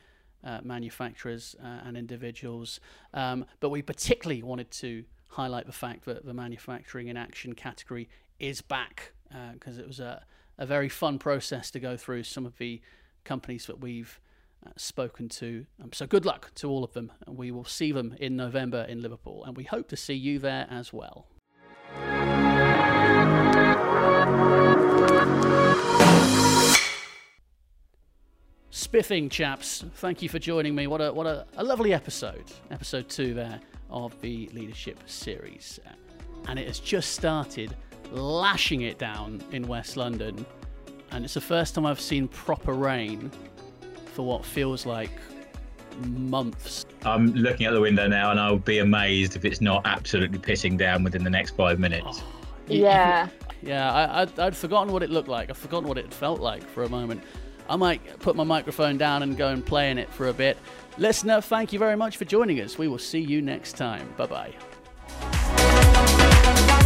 uh, 0.43 0.59
manufacturers 0.63 1.55
uh, 1.63 1.87
and 1.87 1.95
individuals. 1.97 2.79
Um, 3.13 3.45
but 3.61 3.69
we 3.71 3.81
particularly 3.81 4.43
wanted 4.43 4.71
to 4.81 5.05
highlight 5.29 5.65
the 5.65 5.77
fact 5.85 6.03
that 6.05 6.25
the 6.25 6.33
manufacturing 6.33 7.07
in 7.07 7.17
action 7.17 7.55
category 7.55 8.07
is 8.39 8.61
back 8.61 9.13
because 9.53 9.77
uh, 9.77 9.81
it 9.81 9.87
was 9.87 9.99
a, 9.99 10.25
a 10.57 10.65
very 10.65 10.89
fun 10.89 11.17
process 11.19 11.71
to 11.71 11.79
go 11.79 11.95
through 11.97 12.23
some 12.23 12.47
of 12.47 12.57
the 12.57 12.81
companies 13.23 13.65
that 13.65 13.79
we've 13.79 14.19
uh, 14.65 14.71
spoken 14.77 15.29
to. 15.29 15.65
Um, 15.81 15.91
so 15.93 16.05
good 16.05 16.25
luck 16.25 16.51
to 16.55 16.69
all 16.69 16.83
of 16.83 16.93
them. 16.93 17.11
And 17.25 17.37
we 17.37 17.51
will 17.51 17.65
see 17.65 17.91
them 17.91 18.15
in 18.19 18.35
November 18.35 18.83
in 18.83 19.01
Liverpool, 19.01 19.43
and 19.45 19.55
we 19.55 19.63
hope 19.63 19.87
to 19.89 19.97
see 19.97 20.13
you 20.15 20.39
there 20.39 20.67
as 20.69 20.91
well. 20.93 21.27
Spiffing 28.71 29.29
chaps, 29.29 29.83
thank 29.95 30.21
you 30.21 30.29
for 30.29 30.39
joining 30.39 30.73
me. 30.73 30.87
What 30.87 31.01
a 31.01 31.11
what 31.11 31.27
a, 31.27 31.45
a 31.57 31.63
lovely 31.63 31.93
episode, 31.93 32.45
episode 32.71 33.09
two 33.09 33.33
there 33.33 33.59
of 33.89 34.19
the 34.21 34.47
leadership 34.53 34.99
series, 35.05 35.79
and 36.47 36.57
it 36.57 36.67
has 36.67 36.79
just 36.79 37.11
started 37.11 37.75
lashing 38.11 38.81
it 38.81 38.97
down 38.97 39.43
in 39.51 39.67
West 39.67 39.97
London, 39.97 40.45
and 41.11 41.25
it's 41.25 41.33
the 41.33 41.41
first 41.41 41.75
time 41.75 41.85
I've 41.85 42.01
seen 42.01 42.27
proper 42.27 42.73
rain 42.73 43.31
for 44.19 44.25
what 44.25 44.43
feels 44.43 44.85
like 44.85 45.11
months. 46.01 46.85
I'm 47.03 47.33
looking 47.35 47.65
out 47.67 47.71
the 47.71 47.79
window 47.79 48.05
now, 48.05 48.31
and 48.31 48.37
I'll 48.37 48.57
be 48.57 48.79
amazed 48.79 49.37
if 49.37 49.45
it's 49.45 49.61
not 49.61 49.83
absolutely 49.85 50.39
pissing 50.39 50.77
down 50.77 51.05
within 51.05 51.23
the 51.23 51.29
next 51.29 51.51
five 51.51 51.79
minutes. 51.79 52.21
Oh, 52.21 52.25
yeah. 52.67 53.29
Yeah, 53.61 53.93
I, 53.93 54.23
I'd, 54.23 54.37
I'd 54.37 54.57
forgotten 54.57 54.91
what 54.91 55.03
it 55.03 55.09
looked 55.09 55.29
like. 55.29 55.49
I've 55.49 55.57
forgotten 55.57 55.87
what 55.87 55.97
it 55.97 56.13
felt 56.13 56.41
like 56.41 56.67
for 56.67 56.83
a 56.83 56.89
moment. 56.89 57.23
I 57.69 57.77
might 57.77 58.19
put 58.19 58.35
my 58.35 58.43
microphone 58.43 58.97
down 58.97 59.23
and 59.23 59.37
go 59.37 59.47
and 59.47 59.65
play 59.65 59.89
in 59.89 59.97
it 59.97 60.09
for 60.09 60.27
a 60.27 60.33
bit. 60.33 60.57
Listener, 60.97 61.39
thank 61.39 61.71
you 61.71 61.79
very 61.79 61.95
much 61.95 62.17
for 62.17 62.25
joining 62.25 62.59
us. 62.59 62.77
We 62.77 62.89
will 62.89 62.99
see 62.99 63.21
you 63.21 63.41
next 63.41 63.77
time. 63.77 64.13
Bye 64.17 64.53
bye. 66.67 66.85